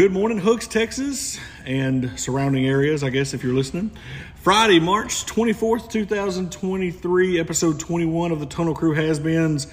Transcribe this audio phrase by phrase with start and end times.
[0.00, 3.90] Good morning, Hooks, Texas, and surrounding areas, I guess, if you're listening.
[4.36, 9.66] Friday, March 24th, 2023, episode 21 of the Tunnel Crew Has Beens.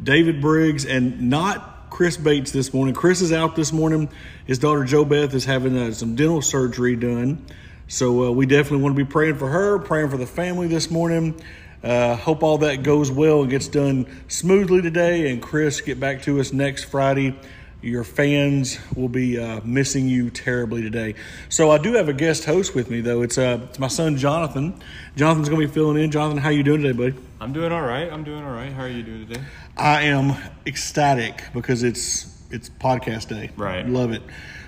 [0.00, 2.94] David Briggs and not Chris Bates this morning.
[2.94, 4.08] Chris is out this morning.
[4.46, 7.44] His daughter Joe Beth is having uh, some dental surgery done.
[7.88, 10.88] So uh, we definitely want to be praying for her, praying for the family this
[10.88, 11.42] morning.
[11.82, 15.32] Uh, hope all that goes well and gets done smoothly today.
[15.32, 17.36] And Chris, get back to us next Friday.
[17.84, 21.16] Your fans will be uh, missing you terribly today.
[21.50, 23.20] So I do have a guest host with me, though.
[23.20, 24.80] It's uh, it's my son Jonathan.
[25.16, 26.10] Jonathan's going to be filling in.
[26.10, 27.22] Jonathan, how you doing today, buddy?
[27.42, 28.10] I'm doing all right.
[28.10, 28.72] I'm doing all right.
[28.72, 29.42] How are you doing today?
[29.76, 33.50] I am ecstatic because it's it's podcast day.
[33.54, 33.86] Right.
[33.86, 34.22] Love it.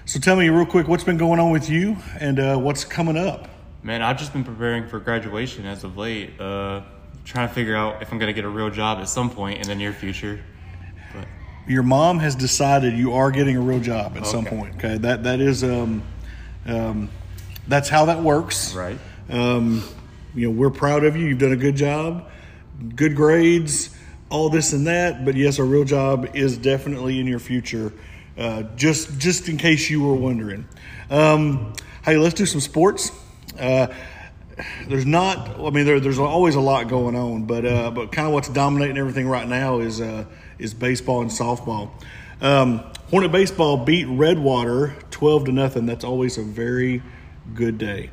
[0.04, 3.16] So tell me real quick, what's been going on with you and uh, what's coming
[3.16, 3.48] up?
[3.82, 6.38] Man, I've just been preparing for graduation as of late.
[6.38, 6.82] Uh,
[7.24, 9.62] trying to figure out if I'm going to get a real job at some point
[9.62, 10.38] in the near future.
[11.67, 14.77] Your mom has decided you are getting a real job at some point.
[14.77, 16.03] Okay, that that is um,
[16.64, 17.11] um,
[17.67, 18.75] that's how that works.
[18.75, 18.98] right.
[19.28, 19.83] Um,
[20.34, 21.27] you know, we're proud of you.
[21.27, 22.28] You've done a good job,
[22.94, 23.97] good grades,
[24.28, 25.25] all this and that.
[25.25, 27.92] But yes, a real job is definitely in your future.
[28.39, 30.67] Uh, just just in case you were wondering.
[31.11, 31.72] Um,
[32.05, 33.11] hey, let's do some sports.
[33.59, 33.89] Uh,
[34.89, 35.59] there's not.
[35.59, 38.48] I mean, there, there's always a lot going on, but uh, but kind of what's
[38.48, 40.27] dominating everything right now is uh,
[40.58, 41.90] is baseball and softball.
[42.40, 45.86] Um, Hornet baseball beat Redwater twelve to nothing.
[45.86, 47.02] That's always a very
[47.54, 48.10] good day.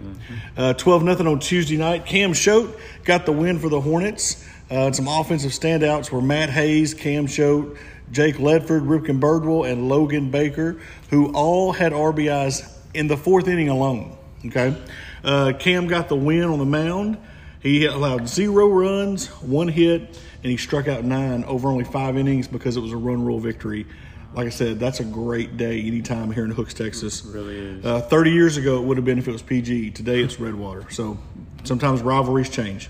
[0.55, 2.05] Uh, twelve nothing on Tuesday night.
[2.05, 4.47] Cam Choate got the win for the Hornets.
[4.71, 7.77] Uh, and some offensive standouts were Matt Hayes, Cam Choate,
[8.11, 10.79] Jake Ledford, Ripken Birdwell, and Logan Baker,
[11.09, 14.17] who all had RBIs in the fourth inning alone.
[14.45, 14.75] Okay,
[15.23, 17.17] uh, Cam got the win on the mound.
[17.61, 22.47] He allowed zero runs, one hit, and he struck out nine over only five innings
[22.47, 23.85] because it was a run rule victory.
[24.33, 27.23] Like I said, that's a great day anytime here in Hooks, Texas.
[27.23, 27.85] really is.
[27.85, 29.91] Uh, 30 years ago, it would have been if it was PG.
[29.91, 30.89] Today, it's Redwater.
[30.89, 31.17] So
[31.63, 32.89] sometimes rivalries change.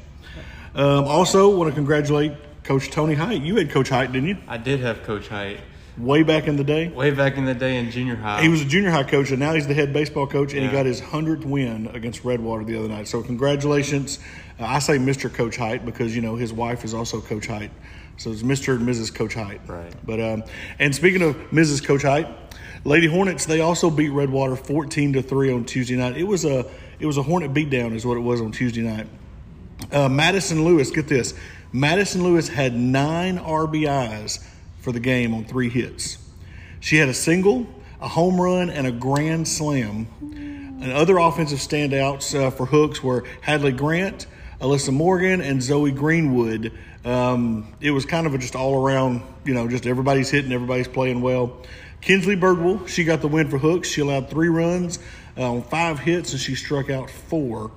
[0.73, 2.31] Um, also, want to congratulate
[2.63, 3.41] Coach Tony Height.
[3.41, 4.37] You had Coach Height, didn't you?
[4.47, 5.59] I did have Coach Height
[5.97, 6.87] Way back in the day.
[6.87, 8.41] way back in the day in junior high.
[8.41, 10.69] He was a junior high coach, and now he's the head baseball coach, and he
[10.69, 13.07] got his 100th win against Redwater the other night.
[13.07, 14.17] So, congratulations.
[14.59, 15.33] Uh, I say Mr.
[15.33, 17.71] Coach Height because, you know, his wife is also Coach Height.
[18.17, 18.75] So, it's Mr.
[18.75, 19.13] and Mrs.
[19.13, 19.61] Coach Height.
[19.67, 19.93] Right.
[20.05, 20.43] But, um,
[20.79, 21.83] and speaking of Mrs.
[21.83, 22.27] Coach Height,
[22.85, 26.17] Lady Hornets, they also beat Redwater 14 to 3 on Tuesday night.
[26.17, 26.65] It was a
[26.99, 29.07] it was a Hornet beatdown, is what it was on Tuesday night.
[29.91, 31.33] Uh, Madison Lewis, get this.
[31.71, 34.43] Madison Lewis had nine RBIs
[34.79, 36.17] for the game on three hits.
[36.79, 37.67] She had a single,
[37.99, 40.07] a home run, and a grand slam.
[40.21, 44.27] And other offensive standouts uh, for Hooks were Hadley Grant,
[44.63, 46.71] Alyssa Morgan, and Zoe Greenwood.
[47.03, 50.87] Um, it was kind of a just all around, you know, just everybody's hitting, everybody's
[50.87, 51.57] playing well.
[51.99, 53.89] Kinsley Birdwell, she got the win for Hooks.
[53.89, 54.99] She allowed three runs
[55.37, 57.71] uh, on five hits, and she struck out four.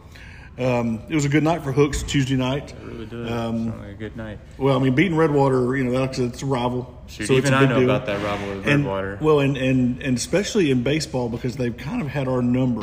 [0.58, 2.72] Um, it was a good night for Hooks Tuesday night.
[2.72, 3.30] It really does.
[3.30, 4.38] Um, like a good night.
[4.56, 6.98] Well, I mean, beating Redwater, you know, that's it's a rival.
[7.08, 7.90] Shoot, so it's even I know deal.
[7.90, 9.18] about that rivalry with And, Redwater.
[9.20, 12.82] well, and, and and especially in baseball because they've kind of had our number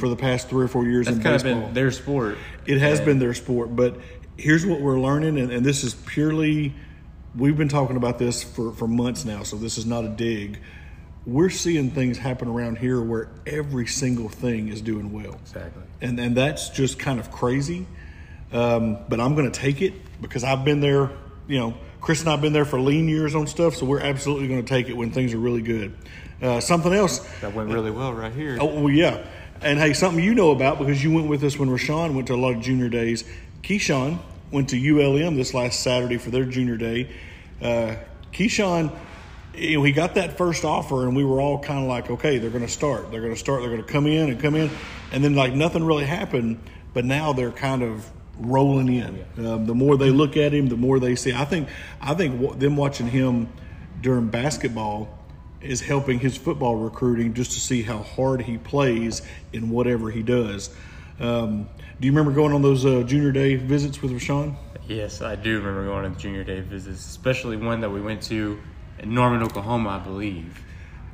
[0.00, 1.20] for the past three or four years Mm-hmm.
[1.22, 2.38] That's in kind of been their sport.
[2.64, 3.98] it has And been their sport, but
[4.38, 6.74] here's what we're learning, and, and this is purely.
[7.36, 10.58] We've been talking about this for for months now, so this is not a dig.
[11.26, 15.82] We're seeing things happen around here where every single thing is doing well Exactly.
[16.02, 17.86] and and that's just kind of crazy.
[18.52, 21.10] Um, but I'm going to take it because I've been there.
[21.48, 24.48] You know, Chris and I've been there for lean years on stuff, so we're absolutely
[24.48, 25.94] going to take it when things are really good.
[26.40, 27.18] Uh, something else.
[27.40, 28.58] That went really well right here.
[28.60, 29.24] Oh well, yeah.
[29.62, 32.34] And hey, something you know about because you went with us when Rashawn went to
[32.34, 33.24] a lot of junior days.
[33.62, 34.18] Keyshawn
[34.50, 37.10] went to ULM this last Saturday for their junior day.
[37.62, 37.96] Uh,
[38.32, 38.94] Keyshawn,
[39.56, 42.38] you know, he got that first offer, and we were all kind of like, okay,
[42.38, 43.10] they're going to start.
[43.10, 43.60] They're going to start.
[43.60, 44.70] They're going to come in and come in,
[45.12, 46.60] and then like nothing really happened.
[46.92, 48.08] But now they're kind of
[48.38, 49.24] rolling in.
[49.46, 51.32] Um, the more they look at him, the more they see.
[51.32, 51.68] I think.
[52.00, 53.48] I think wa- them watching him
[54.00, 55.18] during basketball
[55.60, 59.22] is helping his football recruiting just to see how hard he plays
[59.52, 60.74] in whatever he does.
[61.18, 61.68] Um,
[62.00, 64.56] do you remember going on those uh, junior day visits with Rashawn?
[64.86, 68.22] Yes, I do remember going on the junior day visits, especially one that we went
[68.24, 68.60] to
[68.98, 70.60] in Norman, Oklahoma, I believe.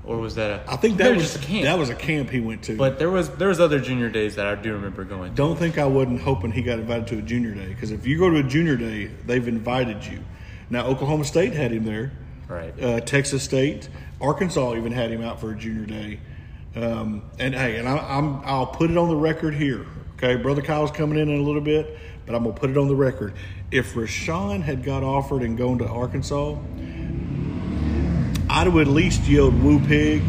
[0.05, 0.73] Or was that a?
[0.73, 1.65] I think that was just a camp.
[1.65, 2.77] that was a camp he went to.
[2.77, 5.35] But there was there was other junior days that I do remember going.
[5.35, 8.19] don't think I wasn't hoping he got invited to a junior day because if you
[8.19, 10.21] go to a junior day, they've invited you.
[10.71, 12.13] Now Oklahoma State had him there.
[12.49, 12.83] Right.
[12.83, 13.89] uh, Texas State,
[14.21, 16.19] Arkansas even had him out for a junior day.
[16.75, 19.87] Um, and hey, and I, I'm I'll put it on the record here.
[20.15, 22.89] Okay, brother Kyle's coming in in a little bit, but I'm gonna put it on
[22.89, 23.35] the record.
[23.71, 26.57] If Rashawn had got offered and gone to Arkansas,
[28.51, 30.23] I'd have at least yelled "Woo Pig"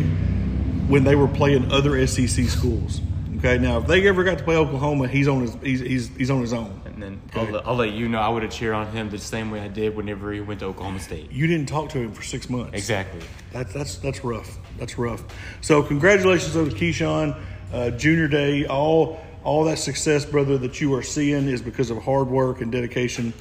[0.87, 3.01] when they were playing other SEC schools.
[3.37, 6.29] Okay, now if they ever got to play Oklahoma, he's on his he's he's, he's
[6.29, 6.79] on his own.
[6.85, 9.17] And then I'll, let- I'll let you know I would have cheered on him the
[9.17, 11.31] same way I did whenever he went to Oklahoma State.
[11.31, 12.73] You didn't talk to him for six months.
[12.77, 13.21] Exactly.
[13.51, 14.59] That's that's that's rough.
[14.77, 15.23] That's rough.
[15.61, 17.41] So congratulations on Keyshawn,
[17.73, 18.65] uh, Junior Day.
[18.67, 22.71] All all that success, brother, that you are seeing is because of hard work and
[22.71, 23.33] dedication.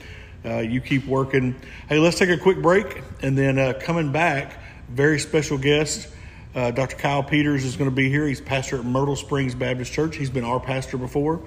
[0.43, 1.55] Uh, you keep working.
[1.91, 4.59] Hey, let's take a quick break, and then uh, coming back,
[4.93, 6.09] very special guest.
[6.55, 6.97] Uh, Dr.
[6.97, 8.27] Kyle Peters is going to be here.
[8.27, 10.17] He's pastor at Myrtle Springs Baptist Church.
[10.17, 11.41] He's been our pastor before.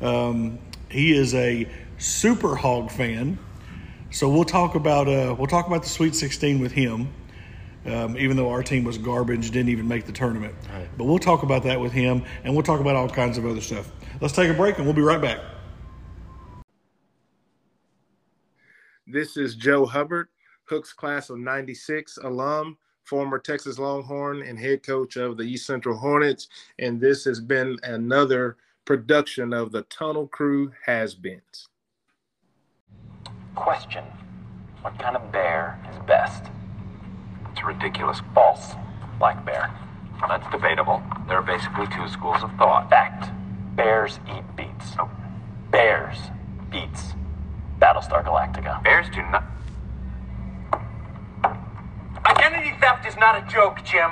[0.00, 0.58] Um,
[0.90, 1.68] he is a
[1.98, 3.38] super hog fan.
[4.10, 7.08] So we'll talk about uh, we'll talk about the Sweet 16 with him.
[7.84, 10.54] Um, even though our team was garbage, didn't even make the tournament.
[10.72, 10.88] Right.
[10.96, 13.60] But we'll talk about that with him, and we'll talk about all kinds of other
[13.60, 13.90] stuff.
[14.22, 15.40] Let's take a break, and we'll be right back.
[19.06, 20.28] This is Joe Hubbard,
[20.64, 25.96] Hooks class of 96 alum, former Texas Longhorn and head coach of the East Central
[25.96, 26.48] Hornets.
[26.78, 31.68] And this has been another production of the Tunnel Crew Has Beens.
[33.54, 34.04] Question
[34.82, 36.44] What kind of bear is best?
[37.52, 38.20] It's ridiculous.
[38.34, 38.72] False.
[39.18, 39.72] Black bear.
[40.26, 41.02] That's debatable.
[41.28, 42.88] There are basically two schools of thought.
[42.90, 43.30] Fact.
[43.76, 44.92] Bears eat beets.
[44.98, 45.10] Oh.
[45.70, 46.16] Bears
[46.70, 47.14] beets.
[47.80, 48.82] Battlestar Galactica.
[48.82, 49.44] Bears do not.
[52.26, 54.10] Identity theft is not a joke, Jim.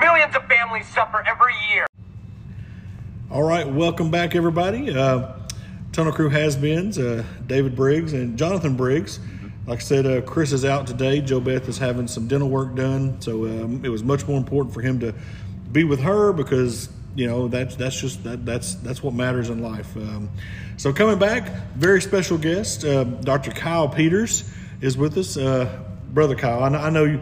[0.00, 1.86] Millions of families suffer every year.
[3.30, 4.92] All right, welcome back, everybody.
[4.92, 5.28] Uh,
[5.92, 9.20] Tunnel Crew has beens, uh, David Briggs and Jonathan Briggs.
[9.68, 11.20] Like I said, uh, Chris is out today.
[11.20, 14.74] Joe Beth is having some dental work done, so um, it was much more important
[14.74, 15.14] for him to
[15.70, 19.62] be with her because you know that's that's just that that's that's what matters in
[19.62, 19.96] life.
[19.96, 20.30] Um,
[20.78, 23.52] so coming back, very special guest, uh, Dr.
[23.52, 24.50] Kyle Peters
[24.80, 25.36] is with us.
[25.36, 27.20] Uh, Brother Kyle, I I know you.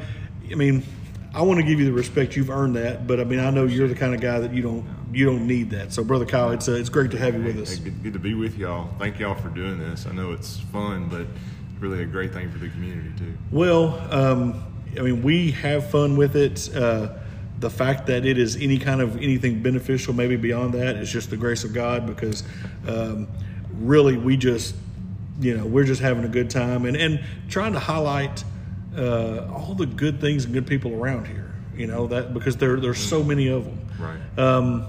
[0.51, 0.83] I mean,
[1.35, 3.65] I want to give you the respect you've earned that, but I mean, I know
[3.65, 5.93] you're the kind of guy that you don't you don't need that.
[5.93, 7.77] So, Brother Kyle, it's uh, it's great to have you with us.
[7.77, 8.91] Hey, good, good to be with y'all.
[8.99, 10.07] Thank y'all for doing this.
[10.07, 11.27] I know it's fun, but
[11.81, 13.37] really a great thing for the community too.
[13.51, 14.63] Well, um,
[14.99, 16.75] I mean, we have fun with it.
[16.75, 17.15] Uh,
[17.59, 21.31] the fact that it is any kind of anything beneficial, maybe beyond that, is just
[21.31, 22.43] the grace of God because
[22.87, 23.29] um,
[23.79, 24.75] really we just,
[25.41, 28.45] you know, we're just having a good time and, and trying to highlight
[28.97, 31.53] uh, all the good things and good people around here.
[31.77, 33.89] You know that because there there's so many of them.
[33.99, 34.39] Right.
[34.39, 34.87] Um,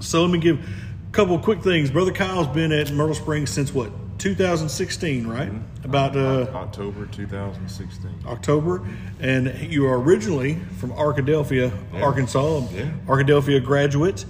[0.00, 1.90] so let me give a couple of quick things.
[1.90, 5.52] Brother Kyle's been at Myrtle Springs since what 2016, right?
[5.84, 8.10] About uh, October 2016.
[8.26, 8.86] October,
[9.20, 11.72] and you are originally from Arkadelphia,
[12.02, 12.90] Arkansas, Yeah.
[13.06, 14.24] Arkadelphia graduate,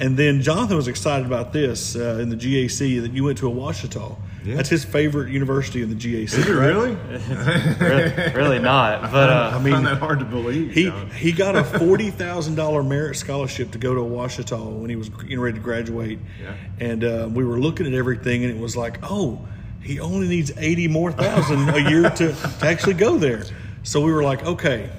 [0.00, 3.48] and then Jonathan was excited about this uh, in the GAC that you went to
[3.48, 4.16] a Ouachita.
[4.44, 4.56] Yeah.
[4.56, 6.24] That's his favorite university in the GAC.
[6.24, 6.66] Is it right?
[6.68, 6.94] really?
[7.80, 9.10] really, really not.
[9.10, 10.72] But uh, I I mean, find that hard to believe.
[10.72, 11.10] He John.
[11.10, 15.08] he got a forty thousand dollar merit scholarship to go to Ouachita when he was
[15.08, 16.54] getting ready to graduate, Yeah.
[16.78, 19.38] and uh, we were looking at everything, and it was like, oh,
[19.82, 23.44] he only needs eighty more thousand a year to, to actually go there.
[23.82, 24.90] So we were like, okay,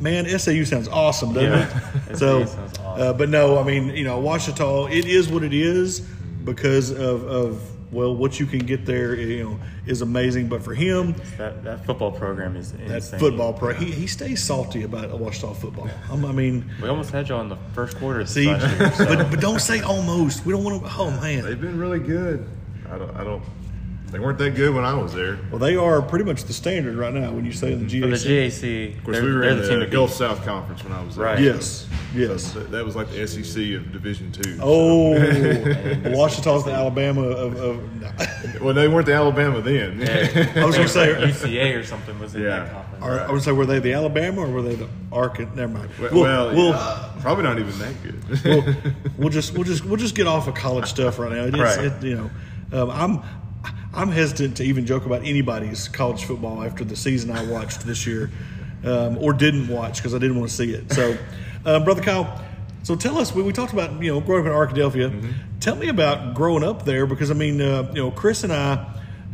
[0.00, 1.90] man, SAU sounds awesome, doesn't Yeah.
[2.10, 2.16] it?
[2.18, 3.02] So, sounds awesome.
[3.02, 7.22] uh, but no, I mean, you know, Ouachita, it is what it is because of
[7.28, 10.48] of well, what you can get there, you know, is amazing.
[10.48, 13.20] But for him, that, that football program is that insane.
[13.20, 15.88] football pro, he, he stays salty about Ouachita football.
[16.10, 16.70] Um, I mean.
[16.82, 18.20] We almost had you on the first quarter.
[18.20, 18.60] Of See, year,
[18.94, 19.06] so.
[19.06, 20.44] but, but don't say almost.
[20.44, 20.90] We don't want to.
[20.98, 21.44] Oh man.
[21.44, 22.46] They've been really good.
[22.90, 23.16] I don't.
[23.16, 23.42] I don't.
[24.10, 25.38] They weren't that good when I was there.
[25.50, 28.06] Well, they are pretty much the standard right now when you say in the For
[28.06, 28.48] the GAC.
[28.48, 30.12] GAC, Of course, we were in the the, Gulf.
[30.12, 31.26] South Conference when I was there.
[31.26, 31.38] Right.
[31.40, 32.52] Yes, yes.
[32.54, 34.58] So that was like the SEC of Division Two.
[34.62, 37.56] Oh, Ouachita's the Alabama of.
[37.56, 40.00] of Well, they weren't the Alabama then.
[40.56, 41.14] I was going to say.
[41.14, 42.60] UCA or something was in Yeah.
[42.60, 43.04] that conference.
[43.04, 45.54] Are, I was going to say, were they the Alabama or were they the Arkansas?
[45.54, 45.90] Never mind.
[46.00, 48.44] well, We'll, well, we'll, yeah, probably not even that good.
[48.44, 51.44] we'll, we'll just we'll just we'll just get off of college stuff right now.
[51.44, 51.84] It is, Right.
[51.84, 52.30] it, you know,
[52.82, 53.22] um, I'm
[53.98, 58.06] I'm hesitant to even joke about anybody's college football after the season I watched this
[58.06, 58.30] year,
[58.84, 60.92] um, or didn't watch because I didn't want to see it.
[60.92, 61.18] So,
[61.66, 62.40] um, brother Kyle,
[62.84, 63.34] so tell us.
[63.34, 65.10] We, we talked about you know growing up in Arkadelphia.
[65.10, 65.58] Mm-hmm.
[65.58, 68.86] Tell me about growing up there because I mean uh, you know Chris and I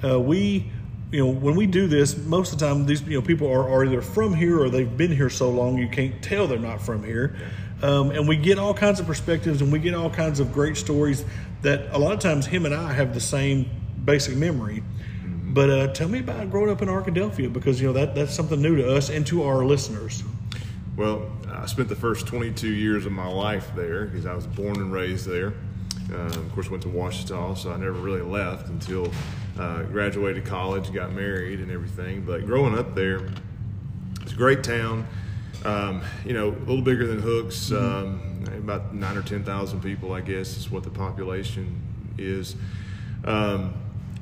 [0.03, 0.71] uh, we.
[1.13, 3.69] You know, when we do this, most of the time these you know people are,
[3.69, 6.83] are either from here or they've been here so long you can't tell they're not
[6.83, 7.37] from here.
[7.83, 10.77] Um, and we get all kinds of perspectives and we get all kinds of great
[10.77, 11.25] stories
[11.63, 13.71] that a lot of times him and I have the same
[14.05, 14.83] basic memory.
[15.55, 18.61] But uh, tell me about growing up in Arkadelphia because you know that that's something
[18.61, 20.25] new to us and to our listeners.
[20.97, 24.77] Well, I spent the first 22 years of my life there because I was born
[24.77, 25.55] and raised there.
[26.13, 29.11] Uh, of course, went to Ouachita, so I never really left until
[29.59, 32.23] uh, graduated college, got married, and everything.
[32.23, 33.29] But growing up there,
[34.23, 35.07] it's a great town.
[35.65, 40.13] Um, you know, a little bigger than Hooks, um, about nine or ten thousand people,
[40.13, 41.81] I guess, is what the population
[42.19, 42.57] is.
[43.25, 43.73] Um,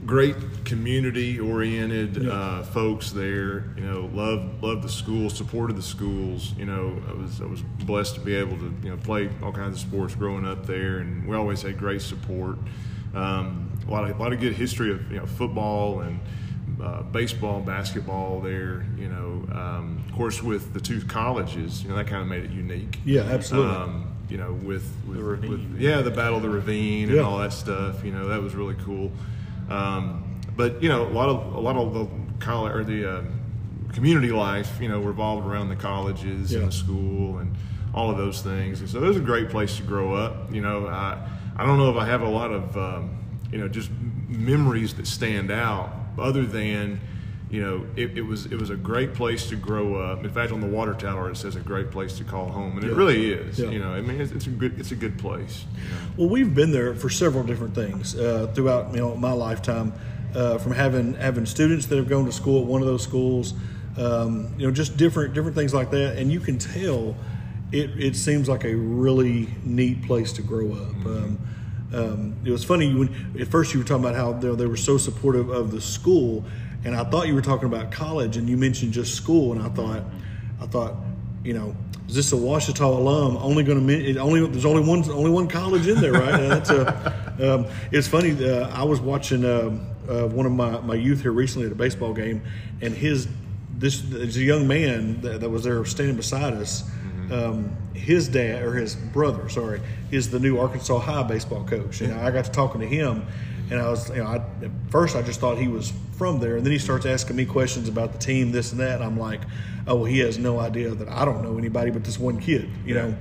[0.06, 3.64] great community oriented uh, folks there.
[3.76, 6.52] You know, love love the school, supported the schools.
[6.58, 9.52] You know, I was I was blessed to be able to you know play all
[9.52, 12.58] kinds of sports growing up there, and we always had great support.
[13.14, 16.20] Um, a lot of a lot of good history of you know football and.
[16.80, 21.94] Uh, baseball, basketball there, you know, um, of course with the two colleges, you know,
[21.96, 22.98] that kind of made it unique.
[23.04, 23.76] Yeah, absolutely.
[23.76, 25.50] Um, you know, with, with, The ravine.
[25.50, 27.22] with- yeah, the Battle of the Ravine and Yeah.
[27.22, 28.02] all that stuff.
[28.04, 29.12] You know, that was really cool.
[29.72, 32.06] Um, but you know, a lot of a lot of the
[32.44, 33.22] college or the uh,
[33.92, 36.58] community life, you know, revolved around the colleges Yeah.
[36.60, 37.54] and the school and
[37.94, 38.80] all of those things.
[38.80, 40.52] And so it was a great place to grow up.
[40.52, 41.18] You know, I
[41.56, 43.18] I don't know if I have a lot of um,
[43.50, 43.90] you know just
[44.28, 47.00] memories that stand out other than
[47.52, 50.24] you know, it, it was it was a great place to grow up.
[50.24, 52.84] In fact, on the water tower it says a great place to call home, and
[52.84, 53.58] it really is.
[53.58, 53.68] Yeah.
[53.68, 55.66] You know, I mean, it's, it's a good it's a good place.
[56.16, 59.92] Well, we've been there for several different things uh, throughout you know my lifetime,
[60.34, 63.52] uh, from having having students that have gone to school at one of those schools,
[63.98, 67.14] um, you know, just different different things like that, and you can tell
[67.70, 71.06] it it seems like a really neat place to grow up.
[71.06, 71.38] Um,
[71.92, 74.78] um, it was funny when at first you were talking about how they, they were
[74.78, 76.42] so supportive of the school,
[76.84, 79.68] and I thought you were talking about college, and you mentioned just school, and I
[79.68, 80.02] thought,
[80.60, 80.94] I thought,
[81.44, 81.76] you know,
[82.08, 83.36] is this a Ouachita alum?
[83.36, 86.34] Only going to it only there's only one only one college in there, right?
[86.34, 88.32] And that's a, um, it's funny.
[88.32, 91.76] Uh, I was watching um uh, one of my, my youth here recently at a
[91.76, 92.42] baseball game,
[92.80, 93.28] and his
[93.78, 96.88] this is a young man that, that was there standing beside us.
[97.30, 102.12] Um, his dad or his brother, sorry, is the new Arkansas High baseball coach, and
[102.12, 103.26] I got to talking to him,
[103.70, 106.56] and I was, you know, I, at first I just thought he was from there,
[106.56, 109.18] and then he starts asking me questions about the team, this and that, and I'm
[109.18, 109.40] like,
[109.86, 112.68] oh, well, he has no idea that I don't know anybody but this one kid,
[112.84, 113.14] you know.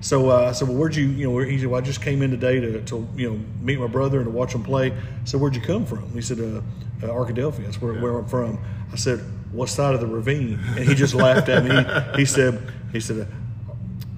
[0.00, 2.02] So uh, I said, well, where'd you, you know, where, he said, well, I just
[2.02, 4.92] came in today to, to, you know, meet my brother and to watch him play.
[5.24, 6.10] So where'd you come from?
[6.12, 6.60] He said, uh,
[7.02, 7.64] uh, Arkadelphia.
[7.64, 8.58] That's where, where I'm from.
[8.92, 9.20] I said,
[9.52, 10.60] what side of the ravine?
[10.76, 11.70] And he just laughed at me.
[12.12, 12.60] He, he said,
[12.92, 13.26] he said,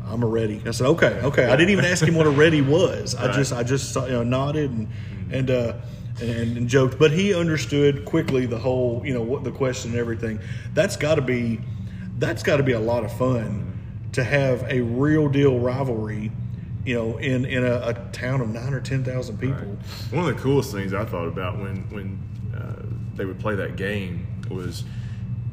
[0.06, 0.62] I'm a Reddie.
[0.66, 1.44] I said, okay, okay.
[1.44, 3.14] I didn't even ask him what a Reddie was.
[3.14, 4.88] I just, I just you know, nodded and
[5.30, 5.74] and uh,
[6.20, 6.98] and, and joked.
[6.98, 10.40] But he understood quickly the whole, you know, what the question and everything.
[10.74, 11.60] That's got to be,
[12.18, 13.64] that's got to be a lot of fun
[14.12, 16.32] to have a real deal rivalry,
[16.84, 19.76] you know, in in a, a town of nine or ten thousand people.
[20.10, 22.18] One of the coolest things I thought about when when
[22.56, 22.82] uh,
[23.14, 24.84] they would play that game was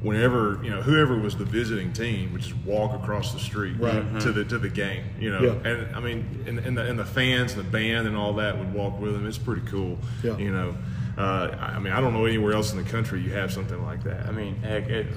[0.06, 4.20] whenever you know whoever was the visiting team would just walk across the street Right.
[4.22, 5.04] to the to the game.
[5.20, 5.70] You know, Yeah.
[5.72, 8.58] and I mean, and, and the and the fans and the band and all that
[8.58, 9.26] would walk with them.
[9.28, 9.98] It's pretty cool.
[10.24, 10.38] Yeah.
[10.38, 10.76] You know,
[11.18, 13.84] uh, I I mean, I don't know anywhere else in the country you have something
[13.84, 14.28] like that.
[14.28, 15.08] I mean, heck, it,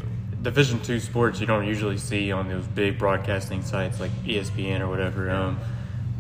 [0.43, 4.89] Division two sports you don't usually see on those big broadcasting sites like ESPN or
[4.89, 5.29] whatever.
[5.31, 5.59] Um,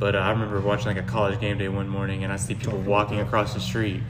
[0.00, 2.54] but uh, I remember watching like a college game day one morning, and I see
[2.54, 4.00] people walking across the street,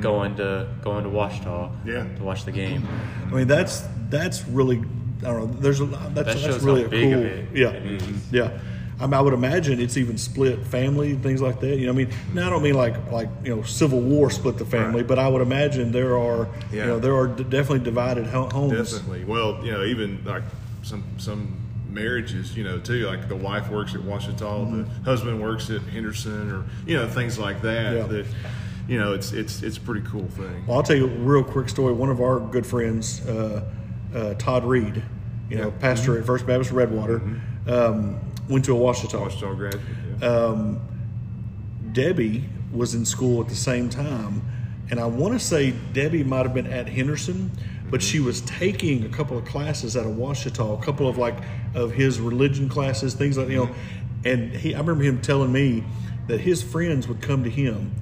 [0.00, 2.04] going to going to Ouachita Yeah.
[2.16, 2.86] to watch the game.
[3.26, 4.78] I mean, that's that's really
[5.22, 5.60] I don't know.
[5.60, 7.56] There's a that's That that's really a cool.
[7.56, 7.72] yeah,
[8.32, 8.58] yeah.
[8.98, 11.76] I, mean, I would imagine it's even split family and things like that.
[11.78, 14.58] You know, I mean, now I don't mean like like you know Civil War split
[14.58, 15.06] the family, Right.
[15.06, 16.86] but I would imagine there are you Yeah.
[16.86, 18.92] know there are d- definitely divided ho- homes.
[18.92, 19.24] Definitely.
[19.24, 20.42] Well, you know, even like
[20.82, 21.56] some some
[21.90, 23.06] marriages, you know, too.
[23.06, 27.38] Like the wife works at Ouachita, the husband works at Henderson, or you know, things
[27.38, 27.94] like that.
[27.94, 28.14] Mm-hmm.
[28.16, 28.22] Yeah.
[28.22, 28.26] That
[28.88, 30.64] you know, it's it's it's a pretty cool thing.
[30.66, 31.92] Well, I'll tell you a real quick story.
[31.94, 33.62] One of our good friends, uh,
[34.14, 35.02] uh, Todd Reed,
[35.48, 36.20] you know, pastor Mm-hmm.
[36.20, 37.20] at First Baptist Redwater,
[37.66, 39.18] um, went to a Ouachita.
[39.18, 39.84] Ouachita graduate.
[40.20, 40.26] Yeah.
[40.26, 40.74] Uh,
[41.92, 44.42] Debbie was in school at the same time,
[44.90, 47.50] and I want to say Debbie might have been at Henderson,
[47.90, 51.36] but she was taking a couple of classes out of Ouachita, a couple of like
[51.74, 53.70] of his religion classes, things like you know.
[54.24, 55.82] And he, I remember him telling me
[56.28, 57.92] that his friends would come to him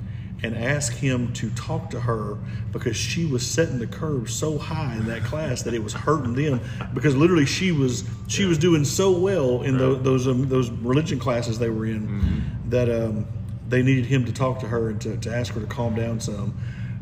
[0.42, 2.38] and ask him to talk to her
[2.73, 6.35] because she was setting the curve so high in that class that it was hurting
[6.35, 6.61] them
[6.95, 11.18] because literally she was she was doing so well in tho- those um, those religion
[11.18, 13.26] classes they were in that um,
[13.68, 16.21] they needed him to talk to her and to, to ask her to calm down
[16.21, 16.57] some.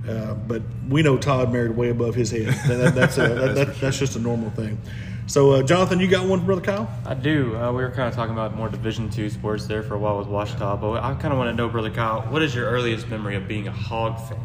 [0.09, 2.47] Uh, but we know Todd married way above his head.
[2.69, 4.81] That, that- that's a, that, that, that's just a normal thing.
[5.26, 6.88] So, uh, Jonathan, you got one, for brother Kyle?
[7.04, 7.56] I do.
[7.56, 10.18] Uh, we were kind of talking about more Division two sports there for a while
[10.18, 13.09] with Ouachita, but I kind of want to know, brother Kyle, what is your earliest
[13.09, 14.38] memory of being a Hog fan?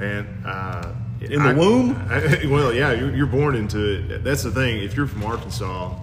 [0.00, 1.92] And uh, In the womb?
[2.10, 3.78] I- well, yeah, you're, you're born into
[4.14, 4.24] it.
[4.24, 4.82] That's the thing.
[4.82, 5.94] If you're from Arkansas,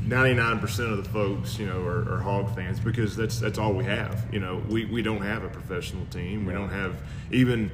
[0.00, 3.84] 99% of the folks, you know, are, are hog fans because that's that's all we
[3.84, 4.24] have.
[4.32, 6.44] You know, we, we don't have a professional team.
[6.46, 6.94] We don't have
[7.30, 7.70] even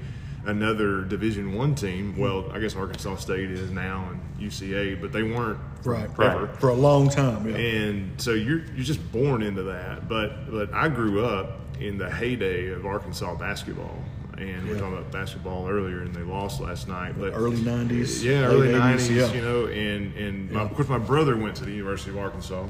[0.47, 2.17] another Division One team.
[2.17, 4.21] Well, I guess Arkansas State is now and
[4.51, 6.11] UCA, but they weren't Right.
[6.15, 6.49] forever.
[6.59, 7.49] For a long time.
[7.49, 7.57] Yeah.
[7.57, 10.09] And so you're you're just born into that.
[10.09, 13.97] But but I grew up in the heyday of Arkansas basketball.
[14.39, 17.15] And we are talking about basketball earlier, and they lost last night.
[17.19, 18.23] But early 90s.
[18.25, 19.33] yeah, early 80s, nineties, yeah.
[19.35, 22.67] you know, and and my, of course my brother went to the University of Arkansas,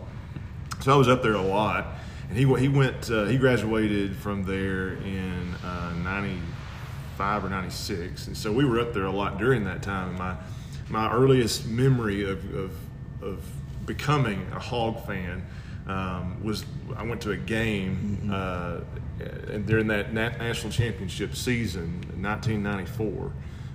[0.81, 1.87] so I was up there a lot.
[2.29, 6.41] And he he went uh, he graduated from there in uh, ninety
[7.21, 10.17] five or ninety six, and so we were up there a lot during that time.
[10.17, 10.37] My
[10.89, 12.71] my earliest memory of of,
[13.21, 13.45] of
[13.85, 15.45] becoming a Hog fan
[15.87, 16.65] um, was
[16.97, 18.79] I went to a game uh,
[19.53, 23.33] and during that nat- national championship season, 1994,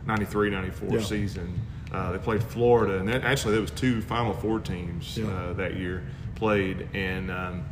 [0.08, 1.02] 93, 94 Yeah.
[1.04, 1.60] season.
[1.92, 5.28] Uh, they played Florida, and that, actually there was two Final Four teams Yeah.
[5.28, 6.02] uh, that year
[6.34, 7.64] played, and um,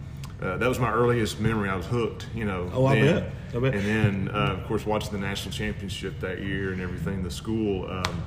[0.43, 1.69] uh, that was my earliest memory.
[1.69, 2.69] I was hooked, you know.
[2.73, 3.05] Oh, I then.
[3.05, 3.31] bet.
[3.55, 3.75] I bet.
[3.75, 7.23] And then, uh, of course, watching the national championship that year and everything.
[7.23, 8.23] The school um,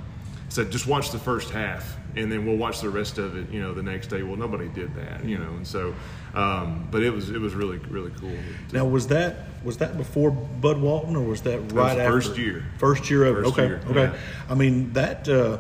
[0.49, 3.51] said, just watch the first half, and then we'll watch the rest of it.
[3.51, 4.23] You know, the next day.
[4.23, 5.95] Well, nobody did that, you know, and so.
[6.35, 8.37] Um, but it was it was really really cool.
[8.73, 12.13] Now was that was that before Bud Walton or was that right the after?
[12.13, 12.65] first year.
[12.79, 13.37] First year of.
[13.37, 13.67] First okay.
[13.67, 14.13] year, okay.
[14.13, 14.19] yeah.
[14.49, 15.59] I mean that uh,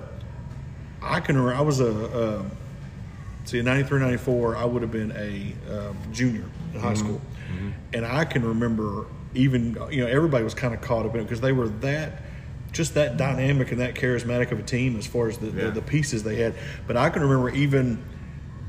[1.03, 1.37] I can.
[1.37, 2.43] I was a uh,
[3.47, 5.55] see in 93, 94, I would have been a
[5.89, 6.81] um, junior in Mm-hmm.
[6.81, 7.21] high school,
[7.95, 11.25] and I can remember even you know everybody was kind of caught up in it
[11.25, 12.23] because they were that.
[12.73, 15.65] Just that dynamic and that charismatic of a team as far as the, Yeah.
[15.67, 16.55] the, the pieces they had.
[16.87, 18.05] But I can remember even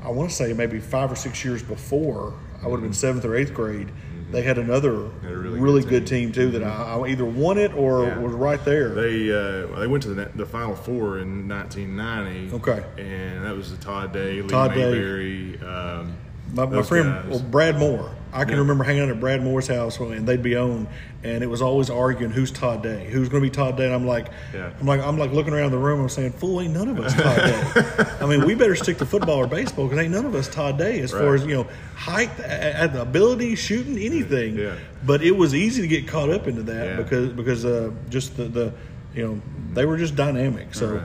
[0.02, 2.32] I want to say maybe five or six years before,
[2.62, 3.90] I would have been seventh or eighth grade.
[4.30, 5.26] They had another Mm-hmm.
[5.26, 6.32] Had really, really good, good team.
[6.32, 8.18] too that I, I either won it or Yeah.
[8.18, 8.90] was right there.
[8.90, 12.56] They uh, they went to the, the Final Four in 1990.
[12.56, 12.84] Okay.
[13.02, 14.90] and that was the Todd Day, Lee Todd Day.
[14.90, 15.58] Mayberry.
[15.60, 16.16] Um,
[16.52, 18.14] my, my friend Brad Moore.
[18.32, 18.58] I can Yeah.
[18.60, 20.86] remember hanging out at Brad Moore's house and they'd be on,
[21.24, 23.86] and it was always arguing who's Todd Day, who's going to be Todd Day.
[23.86, 24.70] And I'm like, Yeah.
[24.80, 26.00] I'm like, I'm like looking around the room.
[26.00, 28.04] I'm saying, fool, ain't none of us Todd Day.
[28.20, 30.76] I mean, we better stick to football or baseball because ain't none of us Todd
[30.78, 34.56] Day as far as you know height, a- a- ability, shooting, anything.
[34.58, 34.74] Yeah.
[35.06, 36.96] But it was easy to get caught up into that Yeah.
[36.96, 38.72] because because uh, just the, the
[39.14, 39.40] you know
[39.72, 40.74] they were just dynamic.
[40.74, 41.00] So,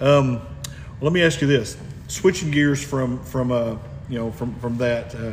[0.00, 0.08] Right.
[0.08, 0.40] um,
[1.00, 3.76] let me ask you this: switching gears from from uh,
[4.08, 5.14] you know from from that.
[5.14, 5.32] Uh,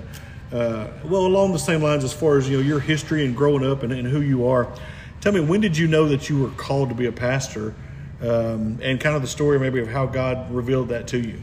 [0.51, 3.65] uh, well, along the same lines as far as you know your history and growing
[3.65, 4.71] up and, and who you are.
[5.21, 7.73] Tell me, when did you know that you were called to be a pastor,
[8.21, 11.41] um, and kind of the story maybe of how God revealed that to you?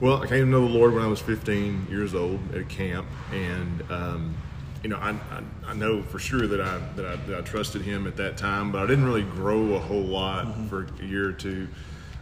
[0.00, 2.64] Well, I came to know the Lord when I was 15 years old at a
[2.64, 4.36] camp, and um,
[4.82, 7.82] you know, I, I, I know for sure that I, that I that I trusted
[7.82, 11.28] Him at that time, but I didn't really grow a whole lot for a year
[11.28, 11.68] or two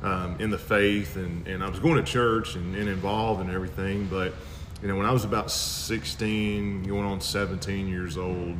[0.03, 3.51] um, in the faith, and, and I was going to church and, and involved and
[3.51, 4.35] everything, but
[4.85, 8.55] you know, when I was about 16, going on 17 years old,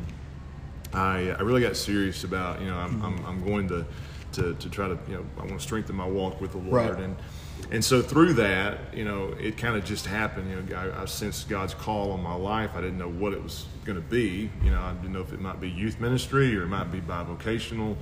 [0.95, 3.85] I, I really got serious about you know I'm, I'm, I'm going to,
[4.33, 6.91] to to try to you know I want to strengthen my walk with the Lord.
[6.91, 6.99] Right.
[6.99, 7.17] and
[7.71, 11.05] and so through that you know it kind of just happened you know I, I
[11.05, 12.71] sensed God's call on my life.
[12.75, 14.51] I didn't know what it was going to be.
[14.63, 17.01] You know I didn't know if it might be youth ministry or it might be
[17.03, 17.97] bivocational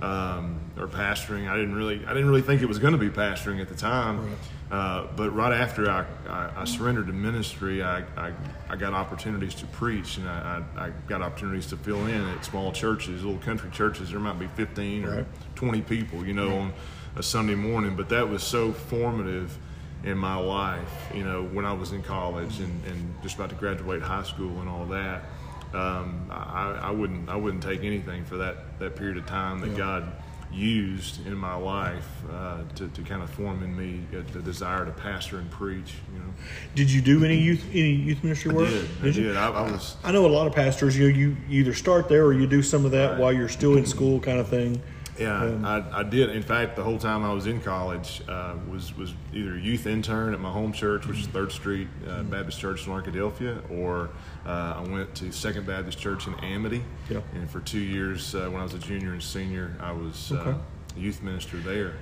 [0.00, 1.48] um, or pastoring.
[1.48, 3.74] I didn't really I didn't really think it was going to be pastoring at the
[3.74, 4.36] time
[4.70, 8.32] uh, but right after I, I, I surrendered to ministry, I, I,
[8.68, 12.44] I got opportunities to preach, and I, I, I got opportunities to fill in at
[12.44, 14.10] small churches, little country churches.
[14.10, 16.72] There might be 15 or 20 people, you know, on
[17.16, 17.94] a Sunday morning.
[17.94, 19.56] But that was so formative
[20.02, 23.56] in my life, you know, when I was in college and, and just about to
[23.56, 25.24] graduate high school and all that.
[25.72, 29.76] Um, I, I wouldn't I wouldn't take anything for that, that period of time that
[29.76, 30.12] God
[30.54, 34.84] used in my life uh, to, to kind of form in me uh, the desire
[34.84, 35.94] to pastor and preach.
[36.12, 36.26] You know,
[36.74, 38.68] Did you do any youth any youth ministry work?
[38.68, 39.12] did I you?
[39.12, 40.96] did I, I was I know a lot of pastors.
[40.96, 43.20] You you either start there or you do some of that Right.
[43.20, 44.80] while you're still in school, kind of thing.
[45.18, 46.30] Yeah Um, I, I did.
[46.30, 50.34] In fact, the whole time I was in college uh, was was either youth intern
[50.34, 54.10] at my home church, which is Third Street uh, Baptist Church in Arkadelphia, or
[54.46, 56.82] uh, I went to Second Baptist Church in Amity.
[57.08, 57.20] Yeah.
[57.34, 60.50] And for two years, uh, when I was a junior and senior, I was Okay.
[60.50, 60.54] uh,
[60.96, 61.94] youth minister there.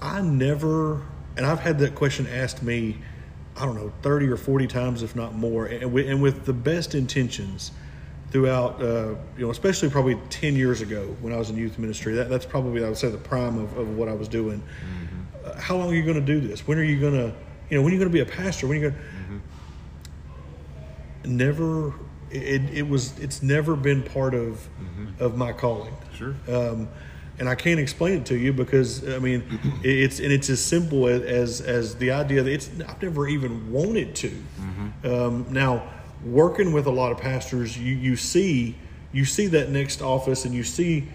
[0.00, 1.02] I never,
[1.36, 2.96] and I've had that question asked me,
[3.56, 6.52] I don't know, 30 or 40 times, if not more, and with, and with the
[6.54, 7.70] best intentions
[8.38, 12.14] throughout, uh, you know, especially probably 10 years ago when I was in youth ministry.
[12.14, 14.60] That, that's probably, I would say, the prime of, of what I was doing.
[15.44, 16.66] Uh, how long are you going to do this?
[16.66, 17.32] When are you going to,
[17.70, 18.66] you know, when are you going to be a pastor?
[18.66, 19.00] When are you going
[21.22, 21.28] to.
[21.30, 21.94] Never,
[22.32, 24.68] it, it was, it's never been part of,
[25.20, 26.34] of my calling Sure.
[26.48, 26.88] um,
[27.38, 29.42] and I can't explain it to you because I mean
[29.82, 33.72] it's and it's as simple as as, as the idea that it's I've never even
[33.72, 34.32] wanted to.
[35.04, 35.82] Um, now,
[36.24, 38.76] working with a lot of pastors, you you see
[39.12, 41.08] you see that next office and you see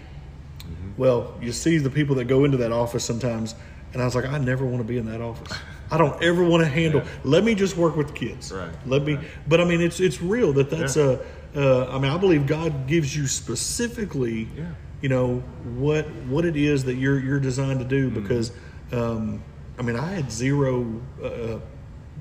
[0.96, 3.54] Well, you see the people that go into that office sometimes,
[3.92, 5.56] and I was like, I never want to be in that office.
[5.90, 7.02] I don't ever want to handle.
[7.24, 8.52] Let me just work with kids.
[8.52, 8.70] Right.
[8.86, 9.18] Let me.
[9.48, 11.16] But I mean, it's it's real that that's Yeah.
[11.54, 11.86] a.
[11.86, 14.66] Uh, I mean, I believe God gives you specifically, Yeah.
[15.00, 15.38] you know,
[15.76, 18.10] what what it is that you're you're designed to do.
[18.10, 18.22] Mm-hmm.
[18.22, 18.52] Because,
[18.92, 19.42] um,
[19.78, 20.86] I mean, I had zero
[21.24, 21.58] uh,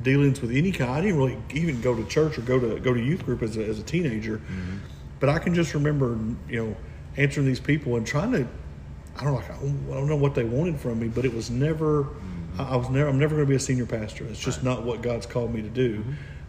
[0.01, 0.91] dealings with any kind.
[0.91, 3.57] I didn't really even go to church or go to go to youth group as
[3.57, 4.38] a, as a teenager.
[4.38, 4.77] Mm-hmm.
[5.19, 6.17] But I can just remember,
[6.49, 6.75] you know,
[7.17, 8.47] answering these people and trying to.
[9.17, 9.39] I don't know.
[9.39, 12.03] like, I don't know what they wanted from me, but it was never.
[12.03, 12.62] Mm-hmm.
[12.62, 13.09] I I was never.
[13.09, 14.25] I'm never going to be a senior pastor.
[14.25, 16.03] It's just not what God's called me to do.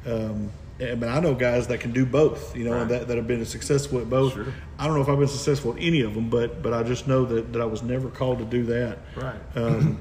[0.07, 2.57] Um, and, but I know guys that can do both.
[2.57, 2.81] You know, Mm-hmm.
[2.81, 2.89] Right.
[3.01, 4.35] that, that have been successful at both.
[4.35, 4.47] Sure.
[4.79, 7.09] I don't know if I've been successful at any of them, but but I just
[7.09, 8.99] know that, that I was never called to do that.
[9.17, 9.41] Right.
[9.57, 10.01] Um,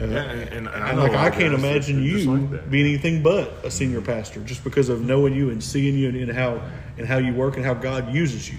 [0.00, 3.64] uh, Yeah, and, and, and I like I can't imagine you like being anything but
[3.64, 6.62] a senior pastor, just because of knowing you and seeing you and, and how
[6.98, 8.58] and how you work and how God uses you.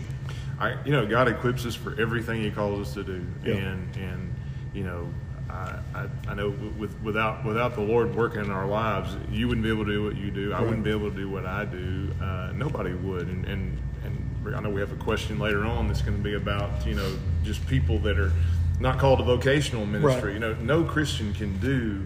[0.60, 3.56] I, you know, God equips us for everything He calls us to do, Yeah.
[3.56, 4.36] and and
[4.74, 5.10] you know,
[5.50, 9.64] I, I, I know with without without the Lord working in our lives, you wouldn't
[9.64, 10.54] be able to do what you do.
[10.54, 12.12] I wouldn't be able to do what I do.
[12.22, 16.02] Uh, nobody would, and and and I know we have a question later on that's
[16.02, 18.32] going to be about you know just people that are
[18.82, 20.32] not called a vocational ministry.
[20.32, 20.34] Right.
[20.34, 22.06] You know, no Christian can do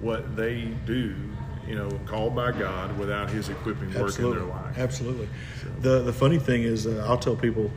[0.00, 1.14] what they do.
[1.66, 4.76] You know, called by God without His equipping work in their life.
[4.78, 5.28] absolutely.
[5.80, 7.70] The the funny thing is, uh, I'll tell people,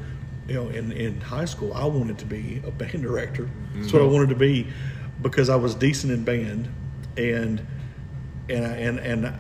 [0.47, 3.49] you know, in in high school, I wanted to be a band director.
[3.75, 4.67] That's what I wanted to be
[5.21, 6.69] because I was decent in band,
[7.15, 7.65] and
[8.49, 9.33] and I, and and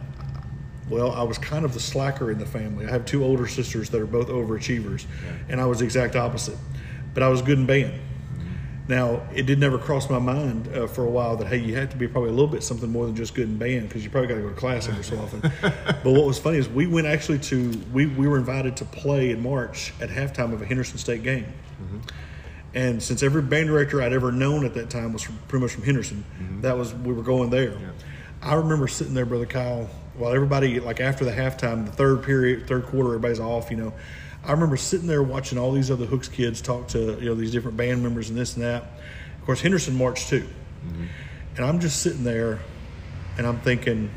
[0.89, 2.85] well, I was kind of the slacker in the family.
[2.87, 5.05] I have two older sisters that are both overachievers,
[5.49, 6.57] and I was the exact opposite.
[7.13, 7.99] But I was good in band.
[8.87, 11.89] Now, it did never cross my mind uh, for a while that hey, you have
[11.89, 14.09] to be probably a little bit something more than just good in band because you
[14.09, 15.41] probably got to go to class every so often.
[15.61, 19.31] but what was funny is we went actually to we we were invited to play
[19.31, 21.45] in March at halftime of a Henderson State game.
[22.73, 25.71] And since every band director I'd ever known at that time was from, pretty much
[25.73, 26.23] from Henderson,
[26.61, 27.77] that was we were going there.
[28.41, 32.67] I remember sitting there, brother Kyle, while everybody like after the halftime, the third period,
[32.67, 33.69] third quarter, everybody's off.
[33.71, 33.93] You know,
[34.47, 37.51] I remember sitting there watching all these other Hooks kids talk to you know these
[37.51, 38.83] different band members and this and that.
[39.39, 40.47] Of course, Henderson marched too,
[41.57, 42.59] and I'm just sitting there,
[43.37, 44.09] and I'm thinking,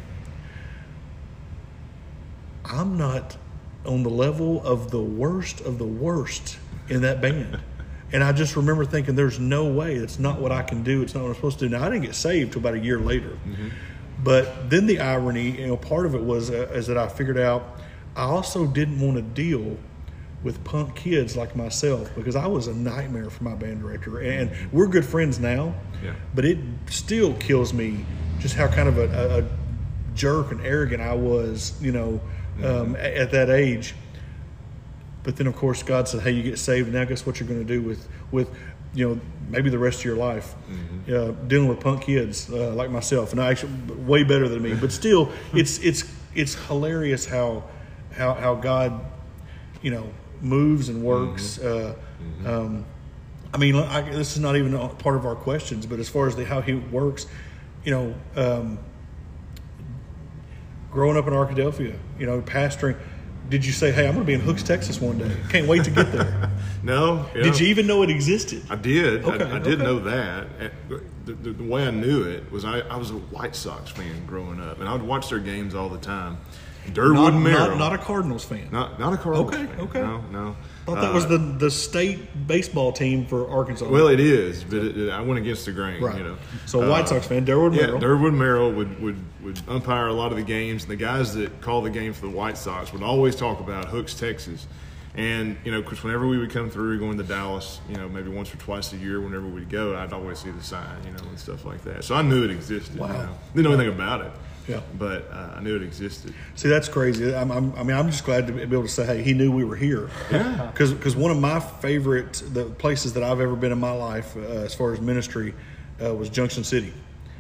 [2.65, 3.37] I'm not
[3.85, 7.59] on the level of the worst of the worst in that band.
[8.13, 9.95] And I just remember thinking, there's no way.
[9.95, 11.01] It's not what I can do.
[11.01, 11.77] It's not what I'm supposed to do.
[11.79, 13.39] Now, I didn't get saved till about a year later.
[14.25, 17.39] But then the irony, you know, part of it was uh, is that I figured
[17.39, 17.79] out
[18.17, 19.77] I also didn't want to deal
[20.43, 24.21] with punk kids like myself because I was a nightmare for my band director.
[24.21, 26.15] And we're good friends now, Yeah.
[26.35, 28.05] but it still kills me
[28.39, 29.45] just how kind of a, a, a
[30.15, 32.21] jerk and arrogant I was, you know,
[32.65, 33.95] um, at that age.
[35.23, 36.91] But then, of course, God said, "Hey, you get saved.
[36.93, 38.49] Now, guess what you're going to do with with
[38.95, 40.55] you know maybe the rest of your life
[41.09, 44.73] uh, dealing with punk kids uh, like myself, and I actually way better than me.
[44.75, 47.65] But still, it's it's it's hilarious how
[48.17, 49.05] how how God
[49.83, 51.59] you know moves and works.
[51.59, 51.95] Uh,
[52.45, 52.85] um,
[53.53, 56.37] I mean, I, this is not even part of our questions, but as far as
[56.37, 57.27] the, how He works,
[57.85, 58.15] you know.
[58.37, 58.79] Um,
[60.91, 62.97] growing up in Arkadelphia, you know, pastoring,
[63.49, 65.37] did you say, "Hey, I'm going to be in Hooks, Texas one day.
[65.49, 66.51] Can't wait to get there"?
[66.83, 67.43] No, yeah.
[67.43, 68.63] Did you even know it existed?
[68.71, 69.23] I did.
[69.23, 69.85] Okay, I, I did okay.
[69.85, 70.47] know that.
[71.27, 74.25] The, the, the way I knew it was I, I was a White Sox fan
[74.25, 76.39] growing up, and I would watch their games all the time.
[76.95, 77.69] Durwood Not, Merrill.
[77.71, 78.69] not, not a Cardinals fan.
[78.71, 79.81] not, not a Cardinals Okay, fan.
[79.81, 79.99] okay.
[79.99, 80.01] Okay.
[80.01, 80.57] No, no.
[80.83, 83.89] I thought that was the, the state baseball team for Arkansas.
[83.89, 86.03] Well, it is, but it, it- I went against the grain.
[86.03, 86.19] right.
[86.19, 86.37] You know.
[86.67, 88.01] So, White Uh, Sox fan, Durwood Yeah, Merrill.
[88.01, 91.61] Durwood Merrill would, would, would umpire a lot of the games, and the guys that
[91.61, 94.67] call the game for the White Sox would always talk about Hooks, Texas.
[95.17, 98.29] And, you know, because whenever we would come through going to Dallas, you know, maybe
[98.29, 101.29] once or twice a year, whenever we'd go, I'd always see the sign, you know,
[101.29, 102.05] and stuff like that.
[102.05, 102.97] So I knew it existed.
[102.97, 103.09] Wow.
[103.09, 103.29] You know.
[103.55, 104.33] Didn't know anything about it.
[104.71, 104.81] Yeah.
[104.99, 106.33] But uh, I knew it existed.
[106.55, 107.35] See, that's crazy.
[107.35, 109.51] I'm, I'm, I mean, I'm just glad to be able to say, hey, he knew
[109.51, 110.11] we were here.
[110.31, 110.71] Yeah.
[110.73, 114.41] Because one of my favorite the places that I've ever been in my life, uh,
[114.41, 115.55] as far as ministry,
[116.03, 116.93] uh, was Junction City.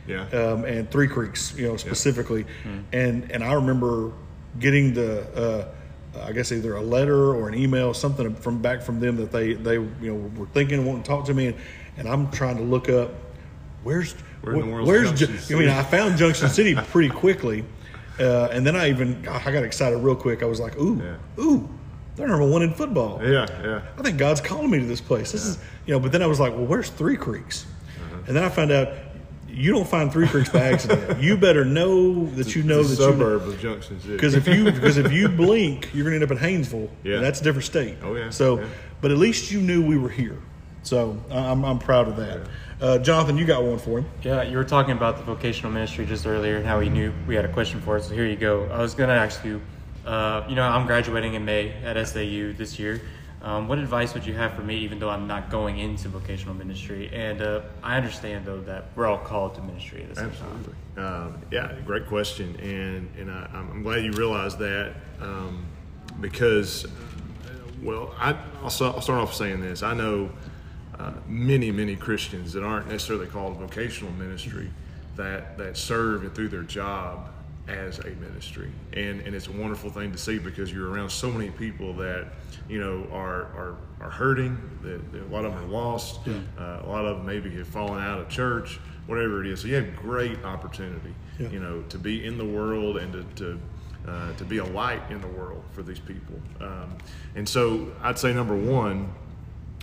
[0.06, 0.26] Yeah.
[0.30, 2.44] um, and Three Creeks, you know, specifically.
[2.92, 4.12] And and I remember
[4.58, 5.68] getting the,
[6.16, 9.30] uh, I guess either a letter or an email, something from back from them that
[9.30, 11.56] they they you know were thinking wanting to talk to me, and,
[11.96, 13.12] and I'm trying to look up
[13.84, 17.08] where's Where in the world's where's Junction Ju- I mean, I found Junction City pretty
[17.10, 17.64] quickly,
[18.18, 20.42] uh, and then I even I got excited real quick.
[20.42, 21.42] I was like, ooh, Yeah.
[21.44, 21.68] ooh,
[22.16, 23.20] they're number one in football.
[23.22, 23.82] Yeah, yeah.
[23.98, 25.32] I think God's calling me to this place.
[25.32, 27.66] This is, you know, but then I was like, well, where's Three Creeks?
[27.96, 28.16] Uh-huh.
[28.28, 28.88] And then I found out
[29.48, 31.20] you don't find Three Creeks by accident.
[31.22, 34.14] you better know that you know that you suburb of Junction City.
[34.14, 36.88] because if you because if you blink, you're going to end up in Haynesville.
[37.04, 37.16] Yeah.
[37.16, 37.96] and that's a different state.
[38.02, 38.66] Oh, yeah, So, yeah.
[39.02, 40.38] but at least you knew we were here.
[40.82, 42.46] So I'm, I'm proud of that.
[42.80, 44.06] Uh, Jonathan, you got one for him.
[44.22, 47.34] Yeah, you were talking about the vocational ministry just earlier and how he knew we
[47.34, 48.04] had a question for it.
[48.04, 48.64] So here you go.
[48.72, 49.60] I was going to ask you,
[50.06, 53.02] uh, you know, I'm graduating in May at SAU this year.
[53.42, 56.54] Um, what advice would you have for me, even though I'm not going into vocational
[56.54, 57.10] ministry?
[57.12, 60.74] And uh, I understand, though, that we're all called to ministry at the same Absolutely.
[60.96, 61.04] time.
[61.04, 65.64] Um, yeah, great question, and and I, I'm glad you realized that um,
[66.20, 66.88] because, uh,
[67.82, 69.82] well, I, I'll, I'll start off saying this.
[69.82, 70.28] I know
[71.00, 74.70] uh, many many Christians that aren't necessarily called vocational ministry
[75.16, 77.30] that that serve and through their job
[77.68, 81.30] as a ministry, and and it's a wonderful thing to see because you're around so
[81.30, 82.26] many people that
[82.68, 84.56] you know are are, are hurting.
[84.82, 86.20] That, that a lot of them are lost.
[86.26, 89.60] Uh, a lot of them maybe have fallen out of church, whatever it is.
[89.60, 91.48] So you have great opportunity, Yeah.
[91.50, 93.24] you know, to be in the world and to.
[93.44, 93.58] to
[94.08, 96.96] uh, to be a light in the world for these people, um,
[97.36, 99.12] and so I'd say number one,